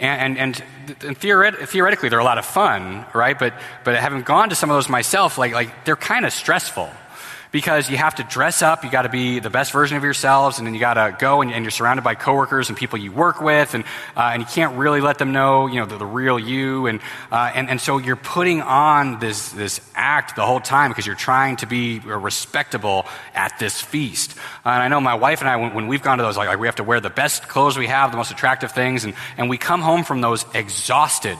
And, 0.00 0.38
and, 0.38 0.38
and, 0.38 0.64
and 1.06 1.20
theoret- 1.20 1.68
theoretically, 1.68 2.08
they're 2.08 2.18
a 2.18 2.24
lot 2.24 2.38
of 2.38 2.44
fun, 2.44 3.06
right? 3.14 3.38
But, 3.38 3.54
but 3.84 3.94
having 3.94 4.22
gone 4.22 4.48
to 4.48 4.56
some 4.56 4.70
of 4.70 4.76
those 4.76 4.88
myself, 4.88 5.38
like, 5.38 5.52
like 5.52 5.84
they're 5.84 5.94
kind 5.94 6.26
of 6.26 6.32
stressful 6.32 6.90
because 7.56 7.88
you 7.88 7.96
have 7.96 8.14
to 8.16 8.22
dress 8.22 8.60
up, 8.60 8.84
you 8.84 8.90
got 8.90 9.02
to 9.02 9.08
be 9.08 9.38
the 9.38 9.48
best 9.48 9.72
version 9.72 9.96
of 9.96 10.04
yourselves, 10.04 10.58
and 10.58 10.66
then 10.66 10.74
you 10.74 10.80
got 10.80 10.92
to 10.92 11.16
go 11.18 11.40
and, 11.40 11.50
and, 11.50 11.64
you're 11.64 11.70
surrounded 11.70 12.02
by 12.02 12.14
coworkers 12.14 12.68
and 12.68 12.76
people 12.76 12.98
you 12.98 13.10
work 13.10 13.40
with, 13.40 13.72
and, 13.72 13.82
uh, 14.14 14.28
and 14.34 14.42
you 14.42 14.46
can't 14.46 14.76
really 14.76 15.00
let 15.00 15.16
them 15.16 15.32
know, 15.32 15.66
you 15.66 15.80
know, 15.80 15.86
the, 15.86 15.96
the 15.96 16.04
real 16.04 16.38
you, 16.38 16.84
and, 16.84 17.00
uh, 17.32 17.50
and, 17.54 17.70
and 17.70 17.80
so 17.80 17.96
you're 17.96 18.14
putting 18.14 18.60
on 18.60 19.20
this, 19.20 19.52
this 19.52 19.80
act 19.94 20.36
the 20.36 20.44
whole 20.44 20.60
time 20.60 20.90
because 20.90 21.06
you're 21.06 21.16
trying 21.16 21.56
to 21.56 21.66
be 21.66 21.98
respectable 22.00 23.06
at 23.34 23.58
this 23.58 23.80
feast. 23.80 24.36
Uh, 24.66 24.68
and 24.68 24.82
I 24.82 24.88
know 24.88 25.00
my 25.00 25.14
wife 25.14 25.40
and 25.40 25.48
I, 25.48 25.56
when, 25.56 25.72
when 25.72 25.86
we've 25.86 26.02
gone 26.02 26.18
to 26.18 26.24
those, 26.24 26.36
like, 26.36 26.48
like, 26.48 26.58
we 26.58 26.66
have 26.68 26.76
to 26.76 26.84
wear 26.84 27.00
the 27.00 27.08
best 27.08 27.48
clothes 27.48 27.78
we 27.78 27.86
have, 27.86 28.10
the 28.10 28.18
most 28.18 28.32
attractive 28.32 28.72
things, 28.72 29.04
and, 29.04 29.14
and 29.38 29.48
we 29.48 29.56
come 29.56 29.80
home 29.80 30.04
from 30.04 30.20
those 30.20 30.44
exhausted 30.52 31.38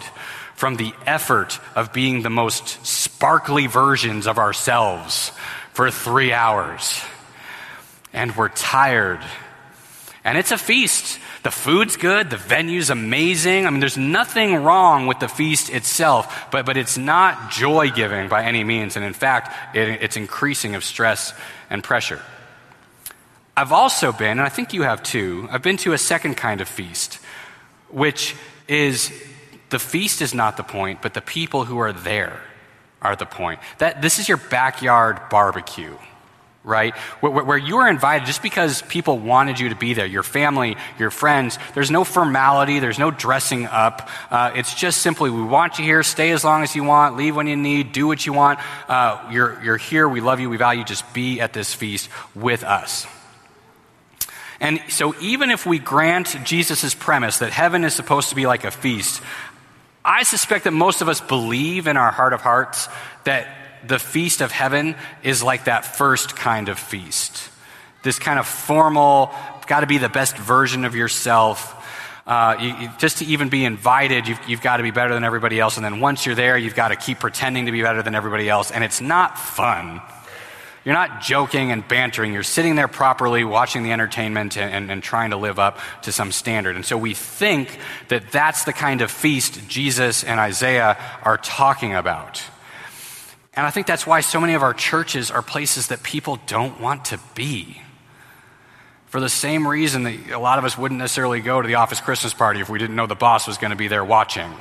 from 0.55 0.77
the 0.77 0.95
effort 1.05 1.61
of 1.75 1.93
being 1.93 2.23
the 2.23 2.31
most 2.31 2.87
sparkly 2.87 3.67
versions 3.67 4.27
of 4.27 4.39
ourselves 4.39 5.31
for 5.77 5.91
three 5.91 6.33
hours. 6.33 7.03
And 8.15 8.35
we're 8.35 8.49
tired. 8.49 9.21
And 10.25 10.39
it's 10.39 10.51
a 10.51 10.57
feast. 10.57 11.19
The 11.43 11.51
food's 11.51 11.99
good, 11.99 12.31
the 12.31 12.39
venue's 12.39 12.89
amazing. 12.89 13.67
I 13.67 13.71
mean, 13.71 13.81
there's 13.81 13.99
nothing 13.99 14.55
wrong 14.65 15.07
with 15.07 15.19
the 15.19 15.29
feast 15.29 15.69
itself, 15.69 16.49
but, 16.51 16.65
but 16.65 16.79
it's 16.79 16.97
not 16.97 17.51
joy 17.51 17.91
giving 17.91 18.27
by 18.29 18.45
any 18.45 18.65
means. 18.65 18.97
And 18.97 19.05
in 19.05 19.13
fact, 19.13 19.77
it, 19.77 20.03
it's 20.03 20.17
increasing 20.17 20.77
of 20.77 20.83
stress 20.83 21.35
and 21.69 21.85
pressure. 21.85 22.23
I've 23.55 23.73
also 23.73 24.13
been, 24.13 24.39
and 24.39 24.41
I 24.41 24.49
think 24.49 24.73
you 24.73 24.81
have 24.81 25.03
too, 25.03 25.47
I've 25.51 25.63
been 25.63 25.77
to 25.79 25.93
a 25.93 25.99
second 25.99 26.39
kind 26.39 26.63
of 26.63 26.69
feast, 26.69 27.21
which 27.91 28.35
is 28.67 29.13
the 29.69 29.79
feast 29.79 30.23
is 30.23 30.33
not 30.33 30.57
the 30.57 30.65
point, 30.65 31.03
but 31.03 31.13
the 31.13 31.21
people 31.21 31.67
who 31.67 31.77
are 31.77 31.93
there 31.93 32.41
are 33.07 33.17
the 33.17 33.27
point. 33.27 33.61
That, 33.79 34.03
this 34.03 34.19
is 34.19 34.29
your 34.29 34.39
backyard 34.39 35.21
barbecue, 35.31 35.97
right? 36.65 36.95
Where, 37.21 37.45
where, 37.45 37.57
you 37.57 37.77
are 37.77 37.89
invited 37.89 38.27
just 38.27 38.43
because 38.43 38.83
people 38.83 39.19
wanted 39.19 39.61
you 39.61 39.69
to 39.69 39.77
be 39.77 39.95
there, 39.95 40.07
your 40.07 40.25
family, 40.25 40.77
your 40.99 41.11
friends. 41.11 41.57
There's 41.75 41.91
no 41.91 42.03
formality, 42.03 42.81
there's 42.81 42.99
no 42.99 43.13
dressing 43.13 43.67
up. 43.67 44.11
Uh, 44.31 44.51
it's 44.57 44.75
just 44.75 45.01
simply, 45.03 45.31
we 45.31 45.43
want 45.43 45.79
you 45.79 45.85
here, 45.85 46.03
stay 46.03 46.33
as 46.33 46.43
long 46.43 46.65
as 46.65 46.75
you 46.75 46.83
want, 46.83 47.17
leave 47.17 47.37
when 47.37 47.47
you 47.47 47.57
need, 47.57 47.93
do 47.93 48.09
what 48.09 48.27
you 48.27 48.33
want. 48.33 48.59
Uh, 48.89 49.29
you're, 49.31 49.63
you're 49.63 49.77
here, 49.77 50.09
we 50.09 50.21
love 50.21 50.41
you, 50.41 50.51
we 50.51 50.57
value 50.57 50.81
you, 50.81 50.85
just 50.85 51.15
be 51.15 51.41
at 51.41 51.53
this 51.53 51.73
feast 51.73 52.11
with 52.35 52.65
us. 52.65 53.07
And 54.59 54.81
so, 54.89 55.15
even 55.21 55.51
if 55.51 55.67
we 55.67 55.79
grant 55.79 56.35
Jesus' 56.45 56.95
premise 56.95 57.39
that 57.39 57.53
heaven 57.53 57.85
is 57.85 57.95
supposed 57.95 58.31
to 58.31 58.35
be 58.35 58.47
like 58.47 58.65
a 58.65 58.71
feast, 58.71 59.23
I 60.07 60.23
suspect 60.23 60.65
that 60.65 60.71
most 60.71 61.03
of 61.03 61.09
us 61.09 61.21
believe 61.21 61.89
in 61.89 61.97
our 61.97 62.13
heart 62.13 62.33
of 62.33 62.41
hearts 62.41 62.89
that 63.25 63.49
the 63.87 63.99
feast 63.99 64.41
of 64.41 64.53
heaven 64.53 64.95
is 65.25 65.43
like 65.43 65.65
that 65.65 65.85
first 65.85 66.37
kind 66.37 66.69
of 66.69 66.79
feast. 66.79 67.51
This 68.05 68.19
kind 68.21 68.39
of 68.39 68.47
formal, 68.47 69.35
got 69.67 69.81
to 69.81 69.87
be 69.87 69.99
the 69.99 70.09
best 70.09 70.37
version 70.37 70.85
of 70.85 70.95
yourself. 70.95 71.75
Uh, 72.25 72.57
you, 72.61 72.77
you, 72.77 72.91
just 72.99 73.19
to 73.19 73.25
even 73.25 73.49
be 73.49 73.65
invited, 73.65 74.29
you've, 74.29 74.41
you've 74.49 74.61
got 74.61 74.79
to 74.79 74.83
be 74.83 74.91
better 74.91 75.13
than 75.13 75.25
everybody 75.25 75.59
else. 75.59 75.77
And 75.77 75.85
then 75.85 76.01
once 76.01 76.25
you're 76.25 76.35
there, 76.35 76.57
you've 76.57 76.75
got 76.75 76.89
to 76.89 76.97
keep 76.97 77.19
pretending 77.19 77.67
to 77.67 77.73
be 77.73 77.83
better 77.83 78.03
than 78.03 78.15
everybody 78.15 78.49
else. 78.49 78.71
And 78.71 78.85
it's 78.85 79.01
not 79.01 79.39
fun. 79.39 80.01
You're 80.87 80.95
not 80.95 81.21
joking 81.21 81.73
and 81.73 81.87
bantering. 81.87 82.33
You're 82.33 82.45
sitting 82.45 82.77
there 82.77 82.87
properly, 82.87 83.43
watching 83.43 83.83
the 83.83 83.91
entertainment 83.91 84.57
and, 84.57 84.73
and, 84.73 84.91
and, 84.93 85.03
trying 85.03 85.31
to 85.31 85.37
live 85.37 85.59
up 85.59 85.81
to 86.03 86.13
some 86.13 86.31
standard. 86.31 86.77
And 86.77 86.87
so 86.87 86.97
we 86.97 87.13
think 87.13 87.77
that 88.07 88.31
that's 88.31 88.63
the 88.63 88.73
kind 88.73 89.01
of 89.01 89.11
feast 89.11 89.69
Jesus 89.69 90.23
and 90.23 90.39
Isaiah 90.39 90.97
are 91.25 91.39
talking 91.39 91.93
about. 91.93 92.41
And 93.55 93.67
I 93.67 93.71
think 93.71 93.89
that's 93.89 94.07
why 94.07 94.21
so 94.21 94.41
many 94.41 94.55
of 94.55 94.63
our 94.63 94.75
churches 94.75 95.33
are 95.33 95.43
places 95.43 95.89
that 95.89 96.05
people 96.05 96.39
don't 96.47 96.81
want 96.81 97.07
to 97.07 97.19
be. 97.35 97.83
For 99.07 99.19
the 99.19 99.29
same 99.29 99.67
reason 99.67 100.05
that 100.05 100.31
a 100.31 100.39
lot 100.39 100.61
of 100.61 100.65
us 100.65 100.79
wouldn't 100.79 100.99
necessarily 100.99 101.41
go 101.41 101.61
to 101.61 101.67
the 101.67 101.77
office 101.77 102.01
Christmas 102.01 102.33
party 102.33 102.61
if 102.61 102.69
we 102.69 102.79
didn't 102.79 102.95
know 102.95 103.09
the 103.09 103.17
boss 103.17 103.49
was 103.49 103.59
going 103.59 103.73
to 103.73 103.77
be 103.77 103.89
there 103.89 104.05
watching. 104.05 104.53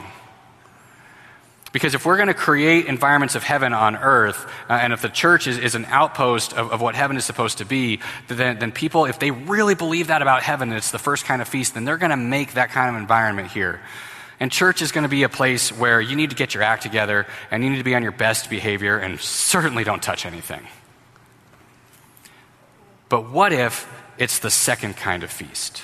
Because 1.76 1.94
if 1.94 2.06
we're 2.06 2.16
going 2.16 2.30
to 2.30 2.34
create 2.34 2.86
environments 2.86 3.36
of 3.36 3.44
heaven 3.44 3.74
on 3.74 3.98
earth, 3.98 4.50
uh, 4.70 4.80
and 4.82 4.94
if 4.94 5.02
the 5.02 5.10
church 5.10 5.46
is, 5.46 5.58
is 5.58 5.76
an 5.76 5.84
outpost 5.90 6.54
of, 6.54 6.72
of, 6.72 6.80
what 6.80 6.96
heaven 6.96 7.18
is 7.18 7.26
supposed 7.26 7.58
to 7.58 7.66
be, 7.66 8.00
then, 8.30 8.60
then 8.60 8.72
people, 8.72 9.04
if 9.04 9.20
they 9.20 9.30
really 9.30 9.76
believe 9.76 10.08
that 10.08 10.22
about 10.22 10.42
heaven, 10.42 10.70
and 10.70 10.78
it's 10.78 10.92
the 10.92 10.98
first 10.98 11.26
kind 11.26 11.42
of 11.42 11.50
feast, 11.50 11.74
then 11.74 11.84
they're 11.84 11.98
going 11.98 12.12
to 12.12 12.16
make 12.16 12.54
that 12.54 12.70
kind 12.70 12.96
of 12.96 13.02
environment 13.02 13.52
here. 13.52 13.82
And 14.40 14.50
church 14.50 14.82
is 14.82 14.94
going 14.94 15.04
to 15.04 15.10
be 15.10 15.24
a 15.24 15.30
place 15.30 15.70
where 15.70 16.00
you 16.00 16.16
need 16.16 16.30
to 16.30 16.38
get 16.38 16.54
your 16.54 16.64
act 16.64 16.82
together 16.82 17.28
and 17.52 17.62
you 17.62 17.70
need 17.70 17.80
to 17.80 17.84
be 17.84 17.94
on 17.94 18.04
your 18.04 18.14
best 18.14 18.50
behavior 18.50 18.98
and 18.98 19.20
certainly 19.20 19.84
don't 19.84 20.02
touch 20.02 20.26
anything. 20.26 20.66
But 23.10 23.32
what 23.32 23.52
if 23.52 23.86
it's 24.18 24.40
the 24.40 24.50
second 24.50 24.96
kind 24.96 25.24
of 25.24 25.30
feast? 25.30 25.82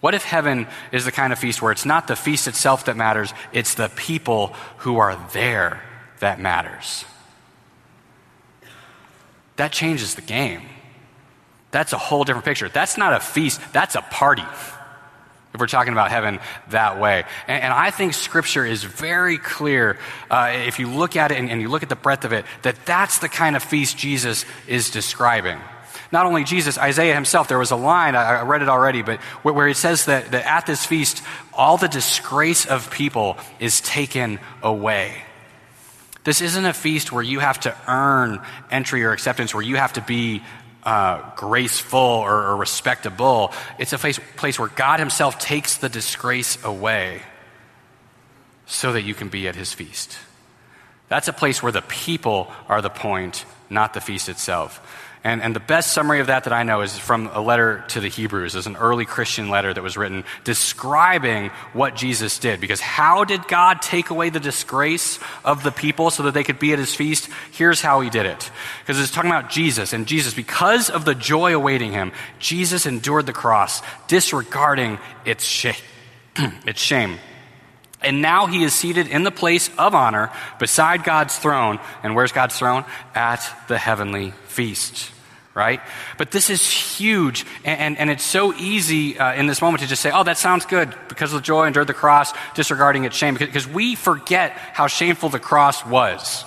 What 0.00 0.14
if 0.14 0.24
heaven 0.24 0.66
is 0.92 1.04
the 1.04 1.12
kind 1.12 1.32
of 1.32 1.38
feast 1.38 1.60
where 1.60 1.72
it's 1.72 1.84
not 1.84 2.06
the 2.06 2.16
feast 2.16 2.48
itself 2.48 2.86
that 2.86 2.96
matters, 2.96 3.34
it's 3.52 3.74
the 3.74 3.88
people 3.88 4.54
who 4.78 4.98
are 4.98 5.16
there 5.32 5.82
that 6.20 6.40
matters? 6.40 7.04
That 9.56 9.72
changes 9.72 10.14
the 10.14 10.22
game. 10.22 10.62
That's 11.70 11.92
a 11.92 11.98
whole 11.98 12.24
different 12.24 12.46
picture. 12.46 12.68
That's 12.68 12.96
not 12.96 13.12
a 13.12 13.20
feast, 13.20 13.60
that's 13.72 13.94
a 13.94 14.02
party 14.02 14.44
if 15.52 15.58
we're 15.58 15.66
talking 15.66 15.92
about 15.92 16.10
heaven 16.10 16.38
that 16.68 17.00
way. 17.00 17.24
And, 17.48 17.64
and 17.64 17.72
I 17.72 17.90
think 17.90 18.14
Scripture 18.14 18.64
is 18.64 18.84
very 18.84 19.36
clear, 19.36 19.98
uh, 20.30 20.52
if 20.54 20.78
you 20.78 20.88
look 20.88 21.16
at 21.16 21.32
it 21.32 21.38
and, 21.38 21.50
and 21.50 21.60
you 21.60 21.68
look 21.68 21.82
at 21.82 21.88
the 21.88 21.96
breadth 21.96 22.24
of 22.24 22.32
it, 22.32 22.44
that 22.62 22.76
that's 22.86 23.18
the 23.18 23.28
kind 23.28 23.56
of 23.56 23.62
feast 23.62 23.98
Jesus 23.98 24.44
is 24.68 24.90
describing. 24.90 25.58
Not 26.12 26.26
only 26.26 26.42
Jesus, 26.42 26.76
Isaiah 26.76 27.14
himself, 27.14 27.46
there 27.46 27.58
was 27.58 27.70
a 27.70 27.76
line, 27.76 28.16
I 28.16 28.42
read 28.42 28.62
it 28.62 28.68
already, 28.68 29.02
but 29.02 29.20
where, 29.42 29.68
it 29.68 29.76
says 29.76 30.06
that, 30.06 30.32
that 30.32 30.44
at 30.44 30.66
this 30.66 30.84
feast, 30.84 31.22
all 31.52 31.76
the 31.76 31.88
disgrace 31.88 32.66
of 32.66 32.90
people 32.90 33.36
is 33.60 33.80
taken 33.80 34.40
away. 34.62 35.22
This 36.24 36.40
isn't 36.40 36.64
a 36.64 36.72
feast 36.72 37.12
where 37.12 37.22
you 37.22 37.38
have 37.38 37.60
to 37.60 37.76
earn 37.88 38.42
entry 38.70 39.04
or 39.04 39.12
acceptance, 39.12 39.54
where 39.54 39.62
you 39.62 39.76
have 39.76 39.92
to 39.94 40.02
be 40.02 40.42
uh, 40.82 41.34
graceful 41.36 42.00
or, 42.00 42.48
or, 42.48 42.56
respectable. 42.56 43.52
It's 43.78 43.92
a 43.92 43.98
place, 43.98 44.18
place 44.36 44.58
where 44.58 44.68
God 44.68 44.98
Himself 44.98 45.38
takes 45.38 45.76
the 45.76 45.90
disgrace 45.90 46.62
away 46.64 47.20
so 48.66 48.92
that 48.92 49.02
you 49.02 49.14
can 49.14 49.28
be 49.28 49.46
at 49.46 49.54
His 49.54 49.72
feast. 49.72 50.18
That's 51.08 51.28
a 51.28 51.32
place 51.32 51.62
where 51.62 51.72
the 51.72 51.82
people 51.82 52.50
are 52.68 52.80
the 52.80 52.90
point, 52.90 53.44
not 53.68 53.94
the 53.94 54.00
feast 54.00 54.28
itself. 54.28 54.80
And, 55.22 55.42
and 55.42 55.54
the 55.54 55.60
best 55.60 55.92
summary 55.92 56.20
of 56.20 56.28
that 56.28 56.44
that 56.44 56.52
I 56.54 56.62
know 56.62 56.80
is 56.80 56.98
from 56.98 57.28
a 57.34 57.40
letter 57.40 57.84
to 57.88 58.00
the 58.00 58.08
Hebrews. 58.08 58.54
It's 58.54 58.66
an 58.66 58.76
early 58.76 59.04
Christian 59.04 59.50
letter 59.50 59.72
that 59.72 59.82
was 59.82 59.98
written 59.98 60.24
describing 60.44 61.50
what 61.74 61.94
Jesus 61.94 62.38
did. 62.38 62.58
Because 62.58 62.80
how 62.80 63.24
did 63.24 63.46
God 63.46 63.82
take 63.82 64.08
away 64.08 64.30
the 64.30 64.40
disgrace 64.40 65.18
of 65.44 65.62
the 65.62 65.72
people 65.72 66.10
so 66.10 66.22
that 66.22 66.32
they 66.32 66.42
could 66.42 66.58
be 66.58 66.72
at 66.72 66.78
his 66.78 66.94
feast? 66.94 67.28
Here's 67.52 67.82
how 67.82 68.00
he 68.00 68.08
did 68.08 68.24
it. 68.24 68.50
Because 68.80 68.98
it's 68.98 69.10
talking 69.10 69.30
about 69.30 69.50
Jesus. 69.50 69.92
And 69.92 70.06
Jesus, 70.06 70.32
because 70.32 70.88
of 70.88 71.04
the 71.04 71.14
joy 71.14 71.54
awaiting 71.54 71.92
him, 71.92 72.12
Jesus 72.38 72.86
endured 72.86 73.26
the 73.26 73.34
cross, 73.34 73.82
disregarding 74.08 74.98
its 75.26 75.44
shame. 75.44 75.74
its 76.66 76.80
shame. 76.80 77.18
And 78.02 78.22
now 78.22 78.46
he 78.46 78.64
is 78.64 78.74
seated 78.74 79.08
in 79.08 79.24
the 79.24 79.30
place 79.30 79.70
of 79.78 79.94
honor 79.94 80.30
beside 80.58 81.04
God's 81.04 81.38
throne. 81.38 81.78
And 82.02 82.14
where's 82.14 82.32
God's 82.32 82.58
throne? 82.58 82.84
At 83.14 83.46
the 83.68 83.78
heavenly 83.78 84.32
feast. 84.48 85.10
Right? 85.54 85.80
But 86.16 86.30
this 86.30 86.48
is 86.48 86.64
huge, 86.70 87.44
and, 87.64 87.80
and, 87.80 87.98
and 87.98 88.10
it's 88.10 88.24
so 88.24 88.54
easy 88.54 89.18
uh, 89.18 89.34
in 89.34 89.48
this 89.48 89.60
moment 89.60 89.82
to 89.82 89.88
just 89.88 90.00
say, 90.00 90.10
oh, 90.14 90.22
that 90.22 90.38
sounds 90.38 90.64
good 90.64 90.94
because 91.08 91.32
of 91.32 91.40
the 91.40 91.44
joy 91.44 91.66
endured 91.66 91.88
the 91.88 91.92
cross, 91.92 92.32
disregarding 92.54 93.04
its 93.04 93.16
shame, 93.16 93.34
because, 93.34 93.48
because 93.48 93.66
we 93.66 93.96
forget 93.96 94.52
how 94.52 94.86
shameful 94.86 95.28
the 95.28 95.40
cross 95.40 95.84
was. 95.84 96.44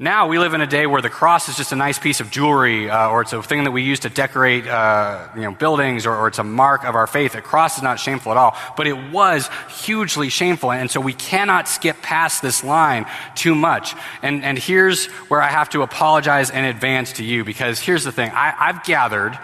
Now 0.00 0.26
we 0.26 0.40
live 0.40 0.54
in 0.54 0.60
a 0.60 0.66
day 0.66 0.86
where 0.86 1.00
the 1.00 1.08
cross 1.08 1.48
is 1.48 1.56
just 1.56 1.70
a 1.70 1.76
nice 1.76 2.00
piece 2.00 2.18
of 2.18 2.28
jewelry, 2.32 2.90
uh, 2.90 3.10
or 3.10 3.22
it's 3.22 3.32
a 3.32 3.40
thing 3.40 3.62
that 3.62 3.70
we 3.70 3.82
use 3.82 4.00
to 4.00 4.08
decorate, 4.08 4.66
uh, 4.66 5.28
you 5.36 5.42
know, 5.42 5.52
buildings, 5.52 6.04
or, 6.04 6.16
or, 6.16 6.26
it's 6.26 6.40
a 6.40 6.44
mark 6.44 6.84
of 6.84 6.96
our 6.96 7.06
faith. 7.06 7.34
The 7.34 7.40
cross 7.40 7.76
is 7.76 7.84
not 7.84 8.00
shameful 8.00 8.32
at 8.32 8.36
all, 8.36 8.56
but 8.76 8.88
it 8.88 9.12
was 9.12 9.48
hugely 9.84 10.30
shameful, 10.30 10.72
and 10.72 10.90
so 10.90 11.00
we 11.00 11.12
cannot 11.12 11.68
skip 11.68 12.02
past 12.02 12.42
this 12.42 12.64
line 12.64 13.06
too 13.36 13.54
much. 13.54 13.94
And 14.20 14.42
and 14.42 14.58
here's 14.58 15.06
where 15.30 15.40
I 15.40 15.48
have 15.48 15.70
to 15.70 15.82
apologize 15.82 16.50
in 16.50 16.64
advance 16.64 17.12
to 17.14 17.24
you, 17.24 17.44
because 17.44 17.78
here's 17.78 18.02
the 18.02 18.12
thing: 18.12 18.32
I, 18.32 18.52
I've 18.58 18.82
gathered 18.82 19.38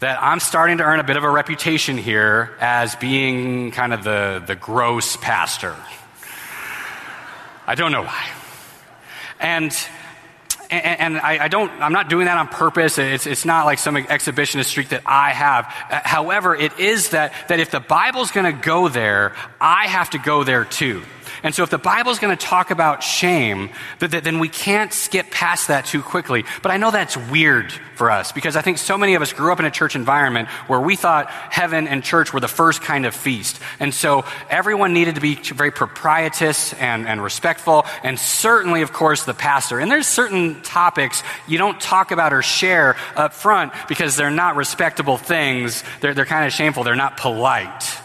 that 0.00 0.20
I'm 0.20 0.40
starting 0.40 0.78
to 0.78 0.84
earn 0.84 0.98
a 0.98 1.04
bit 1.04 1.16
of 1.16 1.22
a 1.22 1.30
reputation 1.30 1.96
here 1.96 2.56
as 2.58 2.96
being 2.96 3.70
kind 3.70 3.94
of 3.94 4.02
the 4.02 4.42
the 4.44 4.56
gross 4.56 5.16
pastor. 5.16 5.76
I 7.68 7.76
don't 7.76 7.92
know 7.92 8.02
why. 8.02 8.35
And 9.40 9.72
and, 10.70 11.18
I, 11.18 11.48
don't, 11.48 11.70
I'm 11.70 11.92
not 11.92 12.08
doing 12.08 12.26
that 12.26 12.36
on 12.36 12.48
purpose. 12.48 12.98
It's, 12.98 13.26
it's 13.26 13.44
not 13.44 13.66
like 13.66 13.78
some 13.78 13.94
exhibitionist 13.94 14.64
streak 14.64 14.88
that 14.88 15.02
I 15.06 15.30
have. 15.30 15.66
However, 15.66 16.54
it 16.54 16.78
is 16.78 17.10
that, 17.10 17.32
that 17.48 17.60
if 17.60 17.70
the 17.70 17.80
Bible's 17.80 18.30
going 18.30 18.52
to 18.52 18.60
go 18.60 18.88
there, 18.88 19.34
I 19.60 19.86
have 19.86 20.10
to 20.10 20.18
go 20.18 20.44
there 20.44 20.64
too. 20.64 21.02
And 21.42 21.54
so 21.54 21.62
if 21.62 21.70
the 21.70 21.78
Bible 21.78 22.10
is 22.10 22.18
going 22.18 22.36
to 22.36 22.46
talk 22.46 22.70
about 22.70 23.02
shame, 23.02 23.70
then 23.98 24.38
we 24.38 24.48
can't 24.48 24.92
skip 24.92 25.30
past 25.30 25.68
that 25.68 25.86
too 25.86 26.02
quickly. 26.02 26.44
But 26.62 26.72
I 26.72 26.76
know 26.76 26.90
that's 26.90 27.16
weird 27.16 27.72
for 27.96 28.10
us 28.10 28.32
because 28.32 28.56
I 28.56 28.62
think 28.62 28.78
so 28.78 28.98
many 28.98 29.14
of 29.14 29.22
us 29.22 29.32
grew 29.32 29.52
up 29.52 29.60
in 29.60 29.66
a 29.66 29.70
church 29.70 29.96
environment 29.96 30.48
where 30.66 30.80
we 30.80 30.96
thought 30.96 31.30
heaven 31.30 31.88
and 31.88 32.04
church 32.04 32.32
were 32.32 32.40
the 32.40 32.48
first 32.48 32.82
kind 32.82 33.06
of 33.06 33.14
feast. 33.14 33.60
And 33.80 33.92
so 33.92 34.24
everyone 34.50 34.92
needed 34.92 35.14
to 35.16 35.20
be 35.20 35.34
very 35.34 35.70
proprietous 35.70 36.72
and, 36.74 37.06
and 37.06 37.22
respectful. 37.22 37.86
And 38.02 38.18
certainly, 38.18 38.82
of 38.82 38.92
course, 38.92 39.24
the 39.24 39.34
pastor. 39.34 39.78
And 39.78 39.90
there's 39.90 40.06
certain 40.06 40.62
topics 40.62 41.22
you 41.48 41.58
don't 41.58 41.80
talk 41.80 42.10
about 42.10 42.32
or 42.32 42.42
share 42.42 42.96
up 43.14 43.32
front 43.32 43.72
because 43.88 44.16
they're 44.16 44.30
not 44.30 44.56
respectable 44.56 45.16
things. 45.16 45.82
They're, 46.00 46.14
they're 46.14 46.26
kind 46.26 46.46
of 46.46 46.52
shameful. 46.52 46.84
They're 46.84 46.96
not 46.96 47.16
polite. 47.16 48.00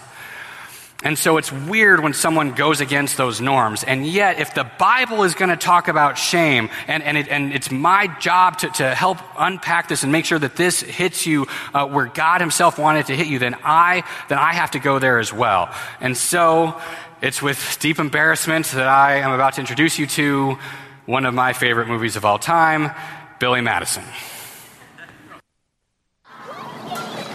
And 1.04 1.18
so 1.18 1.38
it's 1.38 1.52
weird 1.52 2.02
when 2.02 2.14
someone 2.14 2.52
goes 2.52 2.80
against 2.80 3.18
those 3.18 3.42
norms. 3.42 3.84
And 3.84 4.06
yet, 4.06 4.40
if 4.40 4.54
the 4.54 4.70
Bible 4.78 5.24
is 5.24 5.34
going 5.34 5.50
to 5.50 5.58
talk 5.58 5.88
about 5.88 6.18
shame, 6.18 6.70
and, 6.88 7.02
and, 7.02 7.18
it, 7.18 7.28
and 7.28 7.52
it's 7.54 7.72
my 7.72 8.08
job 8.20 8.60
to, 8.60 8.70
to 8.70 8.94
help 8.94 9.18
unpack 9.38 9.88
this 9.88 10.04
and 10.04 10.12
make 10.12 10.26
sure 10.26 10.38
that 10.38 10.56
this 10.56 10.82
hits 10.82 11.26
you 11.26 11.48
uh, 11.74 11.88
where 11.88 12.06
God 12.06 12.40
Himself 12.40 12.78
wanted 12.78 13.08
to 13.08 13.16
hit 13.16 13.28
you, 13.28 13.40
then 13.40 13.56
I, 13.64 14.04
then 14.30 14.38
I 14.38 14.54
have 14.54 14.72
to 14.72 14.80
go 14.80 15.00
there 15.00 15.18
as 15.18 15.34
well. 15.34 15.74
And 16.00 16.16
so 16.16 16.80
it's 17.22 17.42
with 17.42 17.78
deep 17.80 17.98
embarrassment 17.98 18.68
that 18.68 18.88
I 18.88 19.18
am 19.18 19.32
about 19.32 19.54
to 19.54 19.62
introduce 19.62 19.98
you 19.98 20.06
to 20.08 20.58
one 21.08 21.26
of 21.26 21.34
my 21.34 21.54
favorite 21.54 21.88
movies 21.88 22.16
of 22.16 22.26
all 22.26 22.38
time, 22.38 22.92
Billy 23.40 23.62
Madison. 23.62 24.04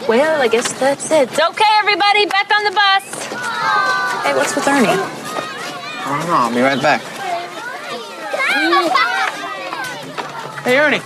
Well, 0.08 0.40
I 0.40 0.46
guess 0.46 0.72
that's 0.78 1.10
it. 1.10 1.28
It's 1.28 1.40
okay, 1.40 1.64
everybody. 1.78 2.26
Back 2.26 2.48
on 2.56 2.62
the 2.62 2.70
bus. 2.70 3.26
Hey, 4.22 4.34
what's 4.36 4.54
with 4.54 4.68
Ernie? 4.68 4.86
I 4.86 6.18
don't 6.18 6.28
know. 6.28 6.36
I'll 6.36 6.54
be 6.54 6.60
right 6.60 6.80
back. 6.80 7.00
Hey, 10.62 10.78
Ernie. 10.78 11.00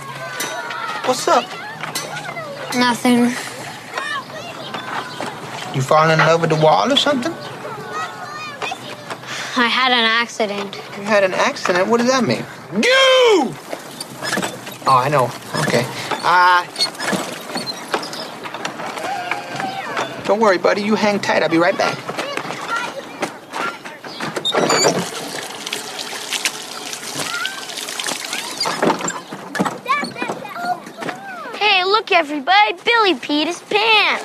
What's 1.05 1.27
up? 1.27 1.45
Nothing. 2.75 3.31
You 5.75 5.81
falling 5.81 6.11
in 6.11 6.19
love 6.19 6.41
with 6.41 6.51
the 6.51 6.57
wall 6.57 6.93
or 6.93 6.95
something? 6.95 7.33
I 9.57 9.67
had 9.67 9.91
an 9.91 10.05
accident. 10.05 10.75
You 10.95 11.03
had 11.03 11.23
an 11.23 11.33
accident? 11.33 11.87
What 11.87 11.97
does 12.01 12.09
that 12.11 12.23
mean? 12.23 12.45
You! 12.75 13.51
Oh, 14.85 15.01
I 15.03 15.09
know. 15.09 15.31
Okay. 15.61 15.85
Uh. 16.23 16.90
Don't 20.25 20.39
worry, 20.39 20.57
buddy. 20.57 20.81
You 20.81 20.95
hang 20.95 21.19
tight. 21.19 21.43
I'll 21.43 21.49
be 21.49 21.57
right 21.57 21.77
back. 21.77 21.97
Hey, 31.57 31.83
look, 31.83 32.11
everybody. 32.11 32.73
Billy 32.85 33.15
peed 33.15 33.47
his 33.47 33.59
pants. 33.61 34.23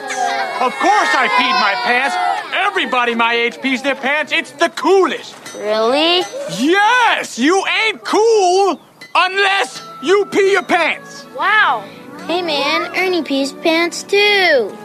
Of 0.60 0.72
course 0.74 1.12
I 1.14 1.28
peed 1.38 1.60
my 1.60 1.74
pants. 1.84 2.16
Everybody 2.54 3.14
my 3.14 3.34
age 3.34 3.60
pees 3.60 3.82
their 3.82 3.94
pants. 3.94 4.32
It's 4.32 4.52
the 4.52 4.68
coolest. 4.68 5.34
Really? 5.54 6.18
Yes, 6.58 7.38
you 7.38 7.64
ain't 7.84 8.04
cool 8.04 8.80
unless 9.14 9.82
you 10.02 10.26
pee 10.26 10.52
your 10.52 10.62
pants. 10.62 11.24
Wow. 11.36 11.84
Hey, 12.26 12.42
man. 12.42 12.94
Ernie 12.96 13.22
pees 13.22 13.52
pants, 13.52 14.02
too. 14.02 14.76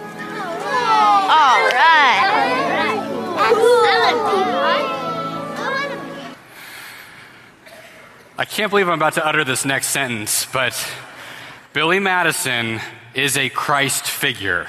All 1.02 1.70
right. 1.70 2.42
I 8.38 8.46
can't 8.46 8.70
believe 8.70 8.88
I'm 8.88 8.96
about 8.96 9.14
to 9.14 9.26
utter 9.26 9.44
this 9.44 9.66
next 9.66 9.88
sentence, 9.88 10.48
but 10.52 10.74
Billy 11.74 12.00
Madison 12.00 12.80
is 13.14 13.38
a 13.38 13.50
Christ 13.50 14.06
figure. 14.06 14.68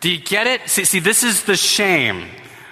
Do 0.00 0.10
you 0.10 0.18
get 0.18 0.48
it? 0.48 0.68
See, 0.68 0.84
see, 0.84 0.98
this 0.98 1.22
is 1.22 1.44
the 1.44 1.54
shame. 1.54 2.26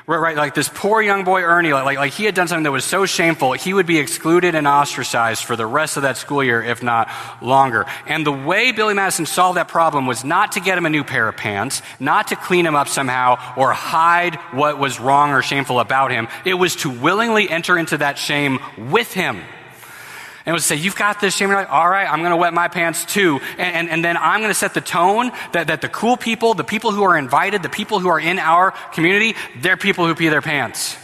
Right, 0.07 0.19
right, 0.19 0.37
like 0.37 0.55
this 0.55 0.69
poor 0.69 1.01
young 1.01 1.25
boy 1.25 1.43
Ernie, 1.43 1.73
like, 1.73 1.99
like 1.99 2.13
he 2.13 2.25
had 2.25 2.35
done 2.35 2.49
something 2.49 2.65
that 2.65 2.73
was 2.73 2.85
so 2.85 3.07
shameful, 3.07 3.53
he 3.53 3.73
would 3.73 3.87
be 3.87 3.99
excluded 3.99 4.55
and 4.55 4.67
ostracized 4.67 5.45
for 5.45 5.57
the 5.57 5.67
rest 5.67 5.97
of 5.97 6.03
that 6.03 6.17
school 6.17 6.43
year, 6.43 6.63
if 6.63 6.83
not 6.83 7.09
longer. 7.43 7.87
And 8.07 8.27
the 8.27 8.33
way 8.33 8.73
Billy 8.73 8.95
Madison 8.95 9.27
solved 9.27 9.57
that 9.57 9.69
problem 9.69 10.07
was 10.07 10.25
not 10.25 10.53
to 10.53 10.61
get 10.61 10.79
him 10.79 10.87
a 10.87 10.91
new 10.91 11.05
pair 11.05 11.29
of 11.29 11.37
pants, 11.37 11.83
not 12.01 12.29
to 12.29 12.37
clean 12.37 12.67
him 12.67 12.75
up 12.75 12.89
somehow, 12.89 13.55
or 13.57 13.73
hide 13.73 14.37
what 14.53 14.79
was 14.79 14.99
wrong 14.99 15.31
or 15.31 15.43
shameful 15.43 15.79
about 15.79 16.11
him. 16.11 16.29
It 16.45 16.55
was 16.55 16.77
to 16.77 16.91
willingly 16.91 17.49
enter 17.49 17.79
into 17.79 17.99
that 17.99 18.19
shame 18.19 18.59
with 18.77 19.13
him. 19.13 19.43
And 20.47 20.55
would 20.55 20.63
say, 20.63 20.77
You've 20.77 20.97
got 20.97 21.21
this 21.21 21.37
shame. 21.37 21.51
You're 21.51 21.59
like, 21.59 21.71
All 21.71 21.89
right, 21.89 22.11
I'm 22.11 22.21
going 22.21 22.31
to 22.31 22.37
wet 22.37 22.55
my 22.55 22.69
pants 22.69 23.05
too. 23.05 23.41
And, 23.59 23.77
and, 23.77 23.91
and 23.91 24.05
then 24.05 24.17
I'm 24.17 24.41
going 24.41 24.51
to 24.51 24.55
set 24.55 24.75
the 24.75 24.81
tone 24.81 25.31
that, 25.53 25.67
that 25.69 25.81
the 25.81 25.89
cool 25.89 26.17
people, 26.17 26.55
the 26.55 26.65
people 26.65 26.93
who 26.93 27.03
are 27.03 27.17
invited, 27.17 27.63
the 27.63 27.69
people 27.69 28.01
who 28.01 28.09
are 28.09 28.21
in 28.21 28.39
our 28.39 28.73
community, 28.93 29.35
they're 29.61 29.77
people 29.77 30.07
who 30.07 30.15
pee 30.15 30.29
their 30.29 30.43
pants. 30.43 30.97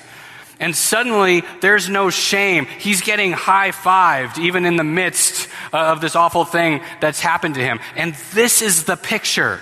And 0.58 0.74
suddenly, 0.74 1.42
there's 1.60 1.88
no 1.88 2.08
shame. 2.08 2.64
He's 2.64 3.02
getting 3.02 3.32
high 3.32 3.72
fived, 3.72 4.38
even 4.38 4.64
in 4.64 4.76
the 4.76 4.84
midst 4.84 5.48
of 5.72 6.00
this 6.00 6.16
awful 6.16 6.46
thing 6.46 6.80
that's 7.00 7.20
happened 7.20 7.56
to 7.56 7.60
him. 7.60 7.78
And 7.94 8.14
this 8.32 8.62
is 8.62 8.84
the 8.84 8.96
picture. 8.96 9.60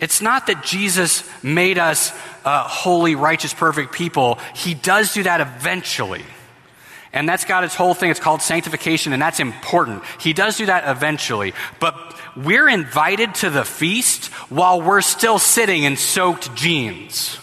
It's 0.00 0.20
not 0.20 0.48
that 0.48 0.64
Jesus 0.64 1.28
made 1.42 1.78
us 1.78 2.12
uh, 2.44 2.64
holy, 2.64 3.14
righteous, 3.14 3.54
perfect 3.54 3.92
people. 3.92 4.38
He 4.54 4.74
does 4.74 5.12
do 5.12 5.22
that 5.22 5.40
eventually. 5.40 6.24
And 7.12 7.28
that's 7.28 7.44
got 7.44 7.64
its 7.64 7.74
whole 7.74 7.94
thing. 7.94 8.10
It's 8.10 8.20
called 8.20 8.42
sanctification, 8.42 9.12
and 9.12 9.22
that's 9.22 9.40
important. 9.40 10.02
He 10.20 10.32
does 10.32 10.58
do 10.58 10.66
that 10.66 10.88
eventually. 10.88 11.54
But 11.80 11.96
we're 12.36 12.68
invited 12.68 13.34
to 13.36 13.50
the 13.50 13.64
feast 13.64 14.26
while 14.50 14.80
we're 14.80 15.00
still 15.00 15.38
sitting 15.38 15.84
in 15.84 15.96
soaked 15.96 16.54
jeans. 16.54 17.38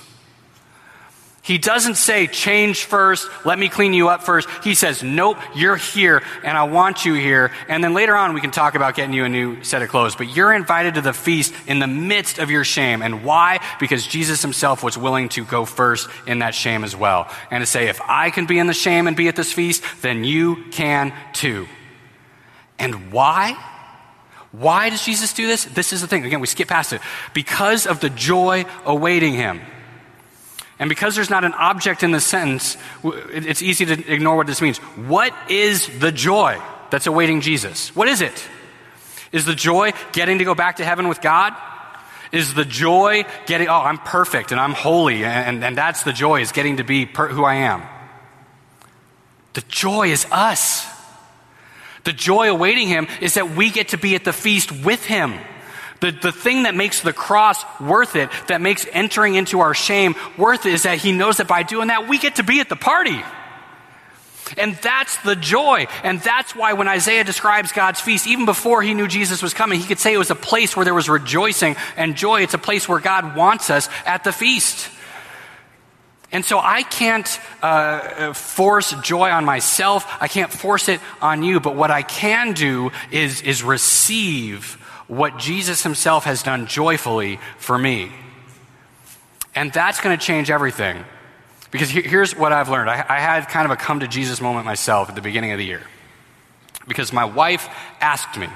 He 1.46 1.60
doesn't 1.60 1.94
say, 1.94 2.26
change 2.26 2.86
first, 2.86 3.30
let 3.46 3.60
me 3.60 3.70
clean 3.70 3.94
you 3.94 4.10
up 4.10 4.24
first. 4.24 4.50
He 4.64 4.74
says, 4.74 5.04
nope, 5.04 5.38
you're 5.56 5.76
here, 5.76 6.24
and 6.44 6.58
I 6.58 6.64
want 6.64 7.06
you 7.06 7.14
here. 7.14 7.52
And 7.70 7.84
then 7.84 7.94
later 7.94 8.16
on, 8.16 8.34
we 8.34 8.42
can 8.42 8.50
talk 8.50 8.74
about 8.74 8.96
getting 8.96 9.14
you 9.14 9.26
a 9.26 9.30
new 9.30 9.64
set 9.64 9.84
of 9.84 9.90
clothes. 9.90 10.16
But 10.16 10.36
you're 10.36 10.52
invited 10.52 10.96
to 10.96 11.02
the 11.02 11.14
feast 11.14 11.54
in 11.68 11.78
the 11.78 11.86
midst 11.86 12.40
of 12.40 12.50
your 12.50 12.64
shame. 12.64 13.04
And 13.04 13.24
why? 13.24 13.60
Because 13.80 14.08
Jesus 14.08 14.42
himself 14.42 14.82
was 14.82 14.98
willing 14.98 15.30
to 15.30 15.46
go 15.46 15.66
first 15.66 16.10
in 16.26 16.40
that 16.40 16.56
shame 16.56 16.84
as 16.84 16.96
well. 16.96 17.30
And 17.52 17.62
to 17.62 17.68
say, 17.68 17.90
if 17.90 18.02
I 18.02 18.32
can 18.32 18.48
be 18.48 18.58
in 18.58 18.66
the 18.66 18.74
shame 18.74 19.06
and 19.06 19.16
be 19.16 19.28
at 19.28 19.36
this 19.36 19.54
feast, 19.54 19.84
then 20.02 20.24
you 20.24 20.64
can 20.72 21.14
too. 21.34 21.68
And 22.80 23.12
why? 23.12 23.56
Why 24.52 24.90
does 24.90 25.06
Jesus 25.06 25.32
do 25.34 25.46
this? 25.46 25.66
This 25.66 25.94
is 25.94 26.02
the 26.02 26.08
thing. 26.08 26.26
Again, 26.26 26.40
we 26.40 26.48
skip 26.48 26.70
past 26.70 26.92
it. 26.92 27.02
Because 27.36 27.86
of 27.86 28.00
the 28.00 28.10
joy 28.10 28.66
awaiting 28.84 29.36
him. 29.36 29.62
And 30.78 30.90
because 30.90 31.16
there's 31.16 31.30
not 31.30 31.44
an 31.44 31.54
object 31.54 32.04
in 32.04 32.12
the 32.12 32.20
sentence, 32.20 32.78
it's 33.04 33.62
easy 33.62 33.86
to 33.86 34.12
ignore 34.12 34.36
what 34.36 34.48
this 34.48 34.62
means. 34.62 34.78
What 34.78 35.34
is 35.50 35.88
the 36.00 36.12
joy 36.12 36.62
that's 36.90 37.08
awaiting 37.08 37.42
Jesus? 37.42 37.96
What 37.96 38.08
is 38.10 38.22
it? 38.22 38.48
Is 39.32 39.46
the 39.46 39.56
joy 39.56 39.94
getting 40.12 40.40
to 40.40 40.44
go 40.44 40.54
back 40.54 40.78
to 40.78 40.86
heaven 40.86 41.08
with 41.08 41.22
God? 41.22 41.54
Is 42.32 42.54
the 42.54 42.66
joy 42.66 43.24
getting, 43.46 43.70
oh, 43.70 43.82
I'm 43.82 43.98
perfect 43.98 44.52
and 44.52 44.60
I'm 44.60 44.74
holy, 44.74 45.24
and, 45.24 45.64
and 45.64 45.78
that's 45.78 46.04
the 46.04 46.12
joy, 46.12 46.42
is 46.42 46.52
getting 46.52 46.78
to 46.78 46.84
be 46.84 47.06
per, 47.06 47.30
who 47.30 47.46
I 47.46 47.56
am? 47.56 47.82
The 49.54 49.62
joy 49.62 50.10
is 50.10 50.26
us. 50.32 50.86
The 52.04 52.12
joy 52.12 52.50
awaiting 52.52 52.90
him 52.90 53.08
is 53.22 53.36
that 53.36 53.52
we 53.52 53.70
get 53.70 53.90
to 53.90 53.98
be 53.98 54.16
at 54.16 54.26
the 54.26 54.34
feast 54.34 54.72
with 54.72 55.06
him. 55.06 55.34
The, 56.02 56.12
the 56.12 56.32
thing 56.32 56.64
that 56.64 56.76
makes 56.76 57.02
the 57.02 57.14
cross 57.14 57.64
worth 57.80 58.16
it, 58.16 58.30
that 58.48 58.62
makes 58.62 58.86
entering 58.92 59.36
into 59.36 59.62
our 59.62 59.74
shame 59.74 60.16
worth 60.38 60.66
it, 60.66 60.74
is 60.74 60.84
that 60.84 60.98
he 60.98 61.12
knows 61.12 61.38
that 61.38 61.48
by 61.48 61.64
doing 61.64 61.88
that, 61.88 62.08
we 62.08 62.18
get 62.18 62.36
to 62.36 62.44
be 62.44 62.60
at 62.60 62.70
the 62.70 62.76
party. 62.76 63.22
And 64.58 64.76
that's 64.76 65.18
the 65.24 65.36
joy. 65.36 65.88
And 66.04 66.20
that's 66.20 66.56
why 66.56 66.74
when 66.74 66.88
Isaiah 66.88 67.24
describes 67.24 67.72
God's 67.72 68.00
feast, 68.00 68.28
even 68.28 68.46
before 68.46 68.82
he 68.82 68.94
knew 68.94 69.08
Jesus 69.08 69.42
was 69.42 69.54
coming, 69.54 69.80
he 69.80 69.88
could 69.88 70.00
say 70.00 70.14
it 70.14 70.18
was 70.18 70.30
a 70.30 70.36
place 70.36 70.76
where 70.76 70.86
there 70.86 70.94
was 70.94 71.10
rejoicing 71.10 71.76
and 71.98 72.16
joy. 72.16 72.42
It's 72.42 72.54
a 72.54 72.60
place 72.60 72.88
where 72.88 73.00
God 73.00 73.36
wants 73.36 73.70
us 73.70 73.90
at 74.06 74.24
the 74.24 74.32
feast. 74.32 74.90
And 76.32 76.44
so 76.44 76.60
I 76.60 76.84
can't 76.84 77.40
uh, 77.62 78.34
force 78.34 78.94
joy 79.02 79.30
on 79.30 79.46
myself. 79.46 80.06
I 80.20 80.28
can't 80.28 80.52
force 80.52 80.90
it 80.90 81.00
on 81.22 81.44
you. 81.44 81.60
But 81.60 81.76
what 81.76 81.92
I 81.92 82.02
can 82.02 82.54
do 82.54 82.92
is, 83.12 83.42
is 83.42 83.64
receive 83.64 84.78
what 85.08 85.38
Jesus 85.38 85.84
himself 85.84 86.24
has 86.26 86.44
done 86.44 86.68
joyfully 86.68 87.40
for 87.58 87.78
me. 87.78 88.12
And 89.54 89.72
that's 89.72 90.02
going 90.02 90.18
to 90.18 90.24
change 90.24 90.50
everything. 90.50 91.06
Because 91.72 91.90
here's 91.90 92.36
what 92.36 92.52
I've 92.52 92.70
learned 92.70 92.90
I, 92.90 93.06
I 93.08 93.20
had 93.20 93.48
kind 93.48 93.66
of 93.66 93.72
a 93.72 93.76
come 93.76 94.00
to 94.00 94.08
Jesus 94.08 94.42
moment 94.42 94.66
myself 94.66 95.10
at 95.10 95.16
the 95.16 95.22
beginning 95.22 95.52
of 95.52 95.58
the 95.58 95.66
year. 95.66 95.82
Because 96.88 97.12
my 97.12 97.26
wife 97.26 97.68
asked 98.00 98.38
me, 98.38 98.48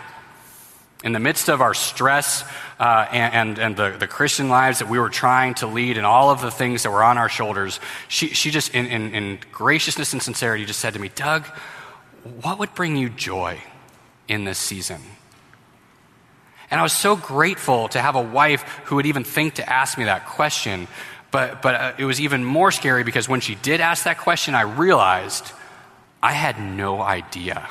in 1.04 1.14
the 1.14 1.20
midst 1.20 1.50
of 1.50 1.62
our 1.62 1.74
stress 1.74 2.44
uh, 2.78 3.08
and, 3.12 3.34
and, 3.34 3.60
and, 3.60 3.78
the, 3.78 3.96
the 3.98 4.08
Christian 4.08 4.50
lives 4.50 4.80
that 4.80 4.90
we 4.90 5.00
were 5.00 5.10
trying 5.10 5.54
to 5.56 5.68
lead 5.68 5.98
and 5.98 6.06
all 6.06 6.30
of 6.30 6.42
the 6.42 6.52
things 6.52 6.84
that 6.84 6.92
were 6.92 7.04
on 7.04 7.18
our 7.18 7.30
shoulders, 7.30 7.80
she, 8.10 8.28
she 8.30 8.52
just, 8.52 8.76
in, 8.76 8.86
in, 8.86 9.16
in 9.16 9.40
graciousness 9.52 10.12
and 10.12 10.22
sincerity, 10.22 10.66
just 10.66 10.80
said 10.80 10.94
to 10.94 11.00
me, 11.00 11.10
Doug, 11.16 11.46
what 12.42 12.60
would 12.60 12.76
bring 12.76 12.98
you 12.98 13.10
joy 13.10 13.62
in 14.28 14.44
this 14.44 14.58
season? 14.58 15.00
And 16.72 16.80
I 16.80 16.84
was 16.84 16.94
so 16.94 17.16
grateful 17.16 17.88
to 17.90 18.02
have 18.02 18.16
a 18.16 18.22
wife 18.22 18.62
who 18.86 18.96
would 18.98 19.06
even 19.06 19.24
think 19.24 19.56
to 19.56 19.68
ask 19.68 19.98
me 19.98 20.06
that 20.06 20.28
question. 20.28 20.88
But, 21.32 21.62
but 21.62 21.76
uh, 21.76 21.94
it 21.98 22.06
was 22.06 22.20
even 22.22 22.44
more 22.44 22.72
scary 22.72 23.04
because 23.04 23.28
when 23.28 23.40
she 23.40 23.56
did 23.56 23.82
ask 23.82 24.04
that 24.04 24.18
question, 24.18 24.56
I 24.56 24.62
realized 24.62 25.52
I 26.22 26.34
had 26.34 26.60
no 26.60 27.02
idea. 27.02 27.68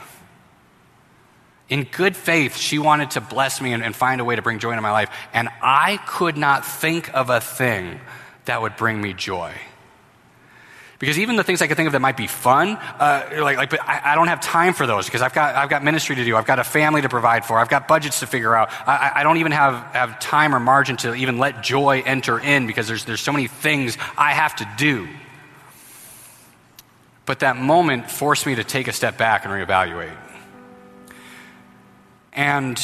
In 1.68 1.84
good 1.84 2.16
faith, 2.16 2.56
she 2.56 2.78
wanted 2.78 3.10
to 3.12 3.20
bless 3.20 3.60
me 3.60 3.72
and, 3.72 3.84
and 3.84 3.94
find 3.94 4.20
a 4.20 4.24
way 4.24 4.36
to 4.36 4.42
bring 4.42 4.58
joy 4.58 4.70
into 4.70 4.82
my 4.82 4.90
life. 4.90 5.10
And 5.34 5.48
I 5.60 5.98
could 6.06 6.36
not 6.36 6.64
think 6.64 7.12
of 7.14 7.30
a 7.30 7.40
thing 7.40 8.00
that 8.46 8.62
would 8.62 8.76
bring 8.76 9.00
me 9.00 9.12
joy. 9.12 9.52
Because 10.98 11.18
even 11.20 11.36
the 11.36 11.44
things 11.44 11.62
I 11.62 11.68
could 11.68 11.76
think 11.76 11.86
of 11.86 11.92
that 11.92 12.00
might 12.00 12.16
be 12.16 12.26
fun, 12.26 12.70
uh, 12.70 13.28
like, 13.38 13.56
like, 13.56 13.70
but 13.70 13.80
I, 13.82 14.12
I, 14.12 14.14
don't 14.16 14.26
have 14.26 14.40
time 14.40 14.74
for 14.74 14.84
those 14.84 15.06
because 15.06 15.22
I've 15.22 15.32
got, 15.32 15.54
I've 15.54 15.68
got 15.68 15.84
ministry 15.84 16.16
to 16.16 16.24
do. 16.24 16.36
I've 16.36 16.46
got 16.46 16.58
a 16.58 16.64
family 16.64 17.02
to 17.02 17.08
provide 17.08 17.44
for. 17.44 17.56
I've 17.56 17.68
got 17.68 17.86
budgets 17.86 18.18
to 18.20 18.26
figure 18.26 18.52
out. 18.54 18.70
I, 18.84 19.12
I 19.16 19.22
don't 19.22 19.36
even 19.36 19.52
have, 19.52 19.74
have 19.94 20.18
time 20.18 20.56
or 20.56 20.60
margin 20.60 20.96
to 20.98 21.14
even 21.14 21.38
let 21.38 21.62
joy 21.62 22.02
enter 22.04 22.40
in 22.40 22.66
because 22.66 22.88
there's, 22.88 23.04
there's 23.04 23.20
so 23.20 23.30
many 23.30 23.46
things 23.46 23.96
I 24.16 24.32
have 24.32 24.56
to 24.56 24.68
do. 24.76 25.06
But 27.26 27.40
that 27.40 27.56
moment 27.56 28.10
forced 28.10 28.44
me 28.44 28.56
to 28.56 28.64
take 28.64 28.88
a 28.88 28.92
step 28.92 29.16
back 29.16 29.44
and 29.44 29.54
reevaluate. 29.54 30.16
And 32.32 32.76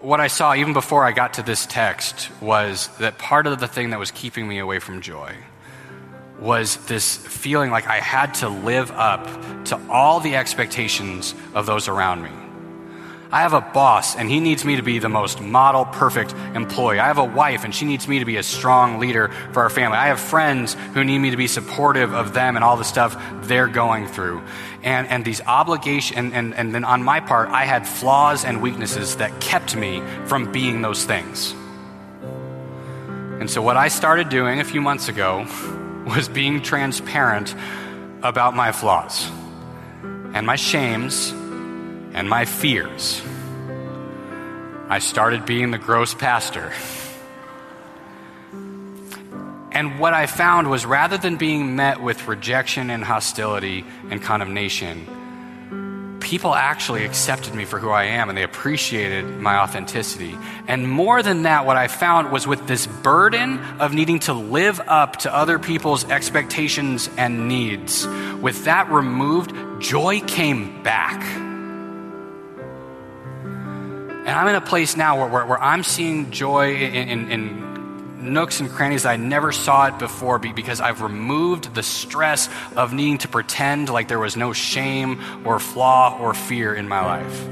what 0.00 0.18
I 0.18 0.28
saw 0.28 0.54
even 0.54 0.72
before 0.72 1.04
I 1.04 1.12
got 1.12 1.34
to 1.34 1.42
this 1.42 1.66
text 1.66 2.30
was 2.40 2.88
that 2.98 3.18
part 3.18 3.46
of 3.46 3.60
the 3.60 3.68
thing 3.68 3.90
that 3.90 3.98
was 3.98 4.10
keeping 4.10 4.48
me 4.48 4.60
away 4.60 4.78
from 4.78 5.02
joy 5.02 5.36
was 6.40 6.76
this 6.86 7.16
feeling 7.16 7.70
like 7.70 7.86
I 7.86 8.00
had 8.00 8.34
to 8.34 8.48
live 8.48 8.90
up 8.90 9.26
to 9.66 9.80
all 9.88 10.20
the 10.20 10.36
expectations 10.36 11.34
of 11.54 11.66
those 11.66 11.88
around 11.88 12.22
me. 12.22 12.30
I 13.34 13.40
have 13.40 13.52
a 13.52 13.60
boss, 13.60 14.14
and 14.14 14.30
he 14.30 14.38
needs 14.38 14.64
me 14.64 14.76
to 14.76 14.82
be 14.82 15.00
the 15.00 15.08
most 15.08 15.40
model 15.40 15.86
perfect 15.86 16.32
employee. 16.54 17.00
I 17.00 17.08
have 17.08 17.18
a 17.18 17.24
wife, 17.24 17.64
and 17.64 17.74
she 17.74 17.84
needs 17.84 18.06
me 18.06 18.20
to 18.20 18.24
be 18.24 18.36
a 18.36 18.44
strong 18.44 19.00
leader 19.00 19.28
for 19.52 19.62
our 19.62 19.70
family. 19.70 19.98
I 19.98 20.06
have 20.06 20.20
friends 20.20 20.74
who 20.92 21.02
need 21.02 21.18
me 21.18 21.32
to 21.32 21.36
be 21.36 21.48
supportive 21.48 22.14
of 22.14 22.32
them 22.32 22.54
and 22.54 22.64
all 22.64 22.76
the 22.76 22.84
stuff 22.84 23.20
they're 23.42 23.66
going 23.66 24.06
through. 24.06 24.40
And, 24.84 25.08
and 25.08 25.24
these 25.24 25.40
obligations, 25.40 26.16
and, 26.16 26.32
and, 26.32 26.54
and 26.54 26.72
then 26.72 26.84
on 26.84 27.02
my 27.02 27.18
part, 27.18 27.48
I 27.48 27.64
had 27.64 27.88
flaws 27.88 28.44
and 28.44 28.62
weaknesses 28.62 29.16
that 29.16 29.40
kept 29.40 29.74
me 29.74 30.00
from 30.26 30.52
being 30.52 30.82
those 30.82 31.04
things. 31.04 31.56
And 33.40 33.50
so, 33.50 33.62
what 33.62 33.76
I 33.76 33.88
started 33.88 34.28
doing 34.28 34.60
a 34.60 34.64
few 34.64 34.80
months 34.80 35.08
ago 35.08 35.44
was 36.06 36.28
being 36.28 36.62
transparent 36.62 37.54
about 38.22 38.54
my 38.54 38.72
flaws 38.72 39.30
and 40.34 40.46
my 40.46 40.56
shames 40.56 41.30
and 41.30 42.28
my 42.28 42.44
fears. 42.44 43.22
I 44.88 44.98
started 44.98 45.46
being 45.46 45.70
the 45.70 45.78
gross 45.78 46.14
pastor. 46.14 46.72
And 49.72 49.98
what 49.98 50.14
I 50.14 50.26
found 50.26 50.70
was 50.70 50.86
rather 50.86 51.18
than 51.18 51.36
being 51.36 51.74
met 51.74 52.00
with 52.00 52.28
rejection 52.28 52.90
and 52.90 53.02
hostility 53.02 53.84
and 54.10 54.22
condemnation, 54.22 55.06
people 56.34 56.52
actually 56.52 57.04
accepted 57.04 57.54
me 57.54 57.64
for 57.64 57.78
who 57.78 57.90
I 57.90 58.06
am 58.06 58.28
and 58.28 58.36
they 58.36 58.42
appreciated 58.42 59.24
my 59.38 59.58
authenticity. 59.58 60.36
And 60.66 60.90
more 60.90 61.22
than 61.22 61.44
that, 61.44 61.64
what 61.64 61.76
I 61.76 61.86
found 61.86 62.32
was 62.32 62.44
with 62.44 62.66
this 62.66 62.88
burden 62.88 63.60
of 63.78 63.94
needing 63.94 64.18
to 64.18 64.32
live 64.32 64.80
up 64.80 65.18
to 65.18 65.32
other 65.32 65.60
people's 65.60 66.04
expectations 66.10 67.08
and 67.16 67.46
needs, 67.46 68.08
with 68.42 68.64
that 68.64 68.90
removed, 68.90 69.52
joy 69.80 70.22
came 70.22 70.82
back. 70.82 71.22
And 74.26 74.30
I'm 74.30 74.48
in 74.48 74.56
a 74.56 74.60
place 74.60 74.96
now 74.96 75.20
where, 75.20 75.28
where, 75.28 75.46
where 75.46 75.62
I'm 75.62 75.84
seeing 75.84 76.32
joy 76.32 76.74
in, 76.74 77.08
in, 77.08 77.30
in, 77.30 77.73
nooks 78.24 78.60
and 78.60 78.70
crannies 78.70 79.04
I 79.04 79.16
never 79.16 79.52
saw 79.52 79.86
it 79.86 79.98
before 79.98 80.38
because 80.38 80.80
I've 80.80 81.02
removed 81.02 81.74
the 81.74 81.82
stress 81.82 82.48
of 82.76 82.92
needing 82.92 83.18
to 83.18 83.28
pretend 83.28 83.88
like 83.88 84.08
there 84.08 84.18
was 84.18 84.36
no 84.36 84.52
shame 84.52 85.20
or 85.44 85.60
flaw 85.60 86.18
or 86.18 86.34
fear 86.34 86.74
in 86.74 86.88
my 86.88 87.04
life. 87.04 87.48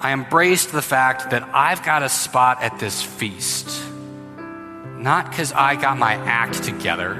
I 0.00 0.12
embraced 0.12 0.72
the 0.72 0.82
fact 0.82 1.30
that 1.30 1.48
I've 1.54 1.82
got 1.82 2.02
a 2.02 2.08
spot 2.08 2.62
at 2.62 2.78
this 2.78 3.02
feast, 3.02 3.68
not 4.36 5.30
because 5.30 5.52
I 5.52 5.76
got 5.76 5.96
my 5.98 6.14
act 6.14 6.62
together, 6.62 7.14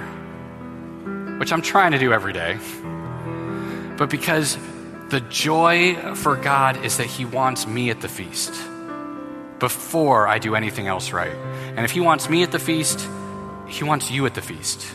which 1.38 1.53
I'm 1.53 1.62
trying 1.62 1.92
to 1.92 1.99
do 1.99 2.12
every 2.12 2.33
day, 2.33 2.59
but 3.97 4.11
because 4.11 4.59
the 5.09 5.20
joy 5.20 6.14
for 6.14 6.37
God 6.37 6.85
is 6.85 6.99
that 6.99 7.07
He 7.07 7.25
wants 7.25 7.66
me 7.66 7.90
at 7.90 8.01
the 8.01 8.09
feast 8.09 8.53
before 9.59 10.27
I 10.27 10.38
do 10.38 10.55
anything 10.55 10.87
else 10.87 11.12
right. 11.12 11.35
And 11.76 11.84
if 11.84 11.90
He 11.90 12.00
wants 12.00 12.28
me 12.28 12.42
at 12.42 12.52
the 12.52 12.58
feast, 12.58 13.08
He 13.66 13.84
wants 13.84 14.10
you 14.10 14.26
at 14.26 14.34
the 14.34 14.42
feast. 14.42 14.87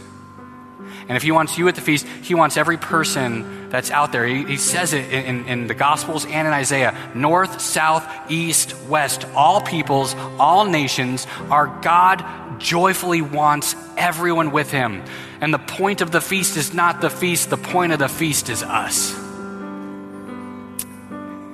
And 1.08 1.18
if 1.18 1.24
He 1.24 1.32
wants 1.32 1.58
you 1.58 1.68
at 1.68 1.76
the 1.76 1.82
feast, 1.82 2.06
He 2.24 2.36
wants 2.36 2.56
every 2.58 2.78
person 2.78 3.70
that's 3.70 3.92
out 3.92 4.12
there. 4.12 4.26
He, 4.26 4.46
he 4.46 4.58
says 4.58 4.94
it 4.94 5.12
in, 5.12 5.26
in, 5.26 5.46
in 5.48 5.68
the 5.68 5.74
Gospels 5.74 6.26
and 6.26 6.48
in 6.48 6.54
Isaiah 6.54 6.96
north, 7.14 7.62
south, 7.62 8.08
east, 8.30 8.76
west, 8.88 9.26
all 9.36 9.62
peoples, 9.62 10.16
all 10.40 10.66
nations. 10.66 11.28
Our 11.50 11.68
God 11.82 12.60
joyfully 12.60 13.22
wants 13.22 13.76
everyone 13.98 14.52
with 14.52 14.72
Him. 14.72 15.04
And 15.42 15.54
the 15.54 15.60
point 15.60 16.02
of 16.02 16.12
the 16.12 16.22
feast 16.22 16.58
is 16.58 16.74
not 16.74 17.02
the 17.02 17.10
feast, 17.10 17.50
the 17.50 17.58
point 17.58 17.94
of 17.94 18.00
the 18.00 18.10
feast 18.10 18.50
is 18.50 18.64
us. 18.64 19.14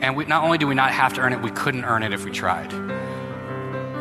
And 0.01 0.15
we, 0.15 0.25
not 0.25 0.43
only 0.43 0.57
do 0.57 0.67
we 0.67 0.75
not 0.75 0.91
have 0.91 1.13
to 1.15 1.21
earn 1.21 1.33
it, 1.33 1.41
we 1.41 1.51
couldn't 1.51 1.85
earn 1.85 2.03
it 2.03 2.13
if 2.13 2.25
we 2.25 2.31
tried. 2.31 2.71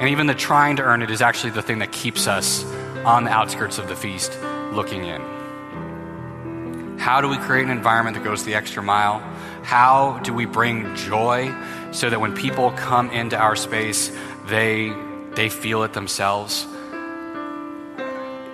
And 0.01 0.09
even 0.09 0.27
the 0.27 0.35
trying 0.35 0.77
to 0.77 0.83
earn 0.83 1.03
it 1.03 1.11
is 1.11 1.23
actually 1.23 1.51
the 1.51 1.63
thing 1.63 1.79
that 1.79 1.93
keeps 1.93 2.27
us 2.27 2.65
on 3.05 3.25
the 3.25 3.31
outskirts 3.31 3.79
of 3.79 3.89
the 3.89 3.97
feast 3.97 4.37
looking 4.73 5.05
in. 5.05 6.99
How 6.99 7.21
do 7.21 7.29
we 7.29 7.37
create 7.37 7.65
an 7.65 7.71
environment 7.71 8.17
that 8.17 8.25
goes 8.25 8.45
the 8.45 8.55
extra 8.55 8.83
mile? 8.83 9.21
How 9.63 10.19
do 10.25 10.33
we 10.33 10.47
bring 10.47 10.95
joy 10.97 11.55
so 11.93 12.11
that 12.11 12.21
when 12.21 12.35
people 12.35 12.71
come 12.73 13.11
into 13.11 13.39
our 13.39 13.57
space, 13.57 14.11
they, 14.47 14.93
they 15.35 15.49
feel 15.49 15.83
it 15.85 15.93
themselves? 15.93 16.67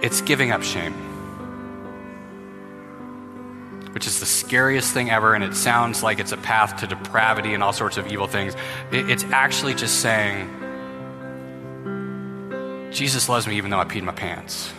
It's 0.02 0.20
giving 0.20 0.50
up 0.50 0.62
shame 0.62 1.10
which 3.92 4.06
is 4.06 4.20
the 4.20 4.26
scariest 4.26 4.94
thing 4.94 5.10
ever, 5.10 5.34
and 5.34 5.42
it 5.42 5.54
sounds 5.54 6.02
like 6.02 6.20
it's 6.20 6.32
a 6.32 6.36
path 6.36 6.78
to 6.80 6.86
depravity 6.86 7.54
and 7.54 7.62
all 7.62 7.72
sorts 7.72 7.96
of 7.96 8.06
evil 8.06 8.26
things. 8.26 8.54
It's 8.92 9.24
actually 9.24 9.74
just 9.74 10.00
saying, 10.00 10.48
Jesus 12.90 13.28
loves 13.28 13.46
me 13.46 13.56
even 13.56 13.70
though 13.70 13.78
I 13.78 13.84
peed 13.84 14.02
my 14.02 14.12
pants. 14.12 14.72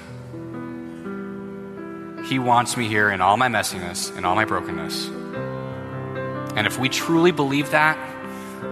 He 2.30 2.40
wants 2.40 2.78
me 2.78 2.88
here 2.88 3.10
in 3.10 3.22
all 3.22 3.38
my 3.38 3.48
messiness 3.48 4.16
and 4.16 4.26
all 4.26 4.36
my 4.36 4.46
brokenness. 4.46 5.08
And 6.56 6.68
if 6.68 6.78
we 6.78 6.90
truly 6.90 7.32
believe 7.32 7.72
that, 7.72 7.98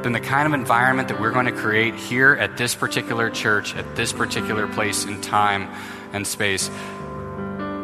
then 0.04 0.12
the 0.12 0.20
kind 0.20 0.46
of 0.46 0.54
environment 0.54 1.08
that 1.08 1.20
we're 1.20 1.32
going 1.32 1.48
to 1.48 1.52
create 1.52 1.96
here 1.96 2.34
at 2.34 2.58
this 2.58 2.76
particular 2.76 3.30
church, 3.30 3.76
at 3.76 3.96
this 3.96 4.14
particular 4.14 4.68
place 4.68 5.06
in 5.06 5.20
time 5.22 5.70
and 6.14 6.28
space, 6.28 6.70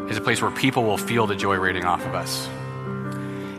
is 0.10 0.18
a 0.18 0.22
place 0.22 0.42
where 0.42 0.52
people 0.52 0.84
will 0.84 0.98
feel 0.98 1.26
the 1.26 1.36
joy 1.36 1.58
rating 1.58 1.86
off 1.86 2.06
of 2.06 2.14
us. 2.14 2.48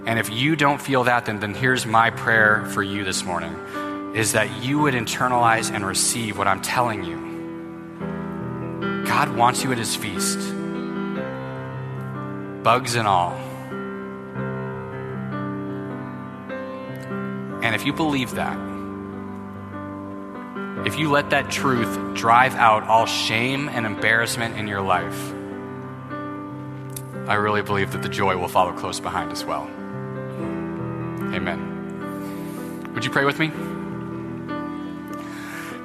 And 0.07 0.19
if 0.19 0.31
you 0.31 0.55
don't 0.55 0.81
feel 0.81 1.05
that, 1.05 1.27
then, 1.27 1.41
then 1.41 1.55
here's 1.55 1.85
my 1.85 2.11
prayer 2.11 2.65
for 2.67 2.83
you 2.83 3.03
this 3.05 3.25
morning 3.25 3.55
is 4.15 4.33
that 4.33 4.63
you 4.63 4.79
would 4.79 4.95
internalize 4.95 5.71
and 5.75 5.85
receive 5.85 6.39
what 6.39 6.47
I'm 6.47 6.63
telling 6.63 7.05
you. 7.05 7.26
God 9.17 9.35
wants 9.35 9.65
you 9.65 9.73
at 9.73 9.79
his 9.79 9.97
feast, 9.97 10.39
bugs 12.63 12.97
and 12.97 13.09
all. 13.09 13.33
And 17.63 17.75
if 17.75 17.87
you 17.87 17.95
believe 17.95 18.35
that, 18.35 18.59
if 20.87 20.99
you 20.99 21.11
let 21.11 21.31
that 21.31 21.51
truth 21.51 22.15
drive 22.15 22.57
out 22.57 22.83
all 22.83 23.07
shame 23.07 23.71
and 23.71 23.87
embarrassment 23.87 24.59
in 24.59 24.69
your 24.69 24.83
life, 24.83 25.33
I 27.27 27.37
really 27.37 27.63
believe 27.63 27.93
that 27.93 28.03
the 28.03 28.11
joy 28.11 28.37
will 28.37 28.49
follow 28.49 28.75
close 28.75 29.01
behind 29.01 29.33
as 29.33 29.47
well. 29.47 29.63
Amen. 31.33 32.93
Would 32.93 33.07
you 33.07 33.11
pray 33.11 33.25
with 33.25 33.39
me? 33.39 33.51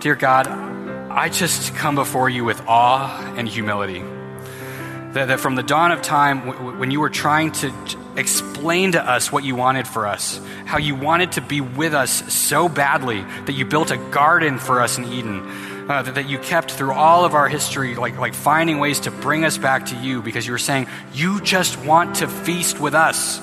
Dear 0.01 0.15
God, 0.15 0.70
I 1.13 1.27
just 1.27 1.75
come 1.75 1.95
before 1.95 2.29
you 2.29 2.45
with 2.45 2.61
awe 2.67 3.33
and 3.35 3.47
humility. 3.47 3.99
That, 3.99 5.27
that 5.27 5.39
from 5.41 5.55
the 5.55 5.63
dawn 5.63 5.91
of 5.91 6.01
time, 6.01 6.49
w- 6.51 6.77
when 6.77 6.89
you 6.89 7.01
were 7.01 7.09
trying 7.09 7.51
to 7.53 7.73
explain 8.15 8.93
to 8.93 9.03
us 9.03 9.29
what 9.29 9.43
you 9.43 9.53
wanted 9.55 9.89
for 9.89 10.07
us, 10.07 10.39
how 10.65 10.77
you 10.77 10.95
wanted 10.95 11.33
to 11.33 11.41
be 11.41 11.59
with 11.59 11.93
us 11.93 12.33
so 12.33 12.69
badly 12.69 13.21
that 13.45 13.51
you 13.51 13.65
built 13.65 13.91
a 13.91 13.97
garden 13.97 14.57
for 14.57 14.79
us 14.79 14.97
in 14.97 15.03
Eden, 15.03 15.41
uh, 15.89 16.01
that, 16.01 16.15
that 16.15 16.29
you 16.29 16.39
kept 16.39 16.71
through 16.71 16.93
all 16.93 17.25
of 17.25 17.35
our 17.35 17.49
history, 17.49 17.95
like, 17.95 18.17
like 18.17 18.33
finding 18.33 18.79
ways 18.79 19.01
to 19.01 19.11
bring 19.11 19.43
us 19.43 19.57
back 19.57 19.87
to 19.87 19.95
you 19.97 20.21
because 20.21 20.45
you 20.45 20.53
were 20.53 20.57
saying, 20.57 20.87
You 21.13 21.41
just 21.41 21.77
want 21.83 22.15
to 22.17 22.29
feast 22.29 22.79
with 22.79 22.93
us. 22.93 23.41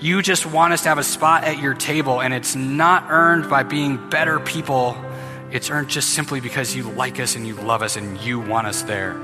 You 0.00 0.22
just 0.22 0.46
want 0.46 0.72
us 0.72 0.84
to 0.84 0.88
have 0.90 0.98
a 0.98 1.02
spot 1.02 1.42
at 1.42 1.58
your 1.58 1.74
table, 1.74 2.22
and 2.22 2.32
it's 2.32 2.54
not 2.54 3.06
earned 3.10 3.50
by 3.50 3.64
being 3.64 4.08
better 4.10 4.38
people. 4.38 4.96
It's 5.52 5.68
earned 5.68 5.88
just 5.88 6.10
simply 6.10 6.40
because 6.40 6.76
you 6.76 6.84
like 6.84 7.18
us 7.18 7.34
and 7.34 7.46
you 7.46 7.54
love 7.54 7.82
us 7.82 7.96
and 7.96 8.20
you 8.20 8.38
want 8.38 8.68
us 8.68 8.82
there. 8.82 9.20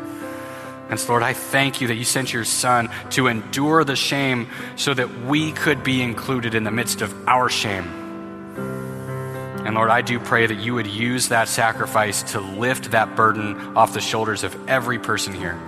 And 0.88 0.98
so, 0.98 1.12
Lord, 1.12 1.22
I 1.22 1.32
thank 1.32 1.80
you 1.80 1.88
that 1.88 1.94
you 1.94 2.04
sent 2.04 2.32
your 2.32 2.44
Son 2.44 2.88
to 3.10 3.28
endure 3.28 3.84
the 3.84 3.96
shame 3.96 4.48
so 4.76 4.92
that 4.94 5.22
we 5.22 5.52
could 5.52 5.82
be 5.82 6.02
included 6.02 6.54
in 6.54 6.64
the 6.64 6.70
midst 6.70 7.00
of 7.00 7.14
our 7.28 7.48
shame. 7.48 7.84
And 9.66 9.74
Lord, 9.74 9.90
I 9.90 10.00
do 10.00 10.20
pray 10.20 10.46
that 10.46 10.58
you 10.58 10.74
would 10.74 10.86
use 10.86 11.28
that 11.28 11.48
sacrifice 11.48 12.22
to 12.32 12.40
lift 12.40 12.92
that 12.92 13.16
burden 13.16 13.76
off 13.76 13.94
the 13.94 14.00
shoulders 14.00 14.44
of 14.44 14.68
every 14.68 14.98
person 14.98 15.32
here. 15.32 15.58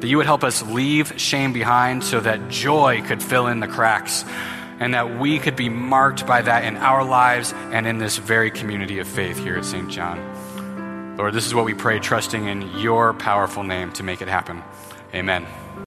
That 0.00 0.08
you 0.08 0.16
would 0.16 0.26
help 0.26 0.42
us 0.42 0.62
leave 0.62 1.20
shame 1.20 1.52
behind 1.52 2.02
so 2.02 2.20
that 2.20 2.48
joy 2.48 3.02
could 3.02 3.22
fill 3.22 3.46
in 3.46 3.60
the 3.60 3.68
cracks 3.68 4.24
and 4.80 4.94
that 4.94 5.18
we 5.18 5.38
could 5.38 5.54
be 5.54 5.68
marked 5.68 6.26
by 6.26 6.42
that 6.42 6.64
in 6.64 6.76
our 6.78 7.04
lives 7.04 7.52
and 7.70 7.86
in 7.86 7.98
this 7.98 8.16
very 8.16 8.50
community 8.50 8.98
of 8.98 9.06
faith 9.06 9.38
here 9.38 9.56
at 9.56 9.64
St. 9.64 9.88
John. 9.88 11.16
Lord, 11.16 11.34
this 11.34 11.46
is 11.46 11.54
what 11.54 11.66
we 11.66 11.74
pray, 11.74 11.98
trusting 11.98 12.46
in 12.46 12.78
your 12.78 13.12
powerful 13.12 13.62
name 13.62 13.92
to 13.92 14.02
make 14.02 14.22
it 14.22 14.28
happen. 14.28 14.62
Amen. 15.14 15.46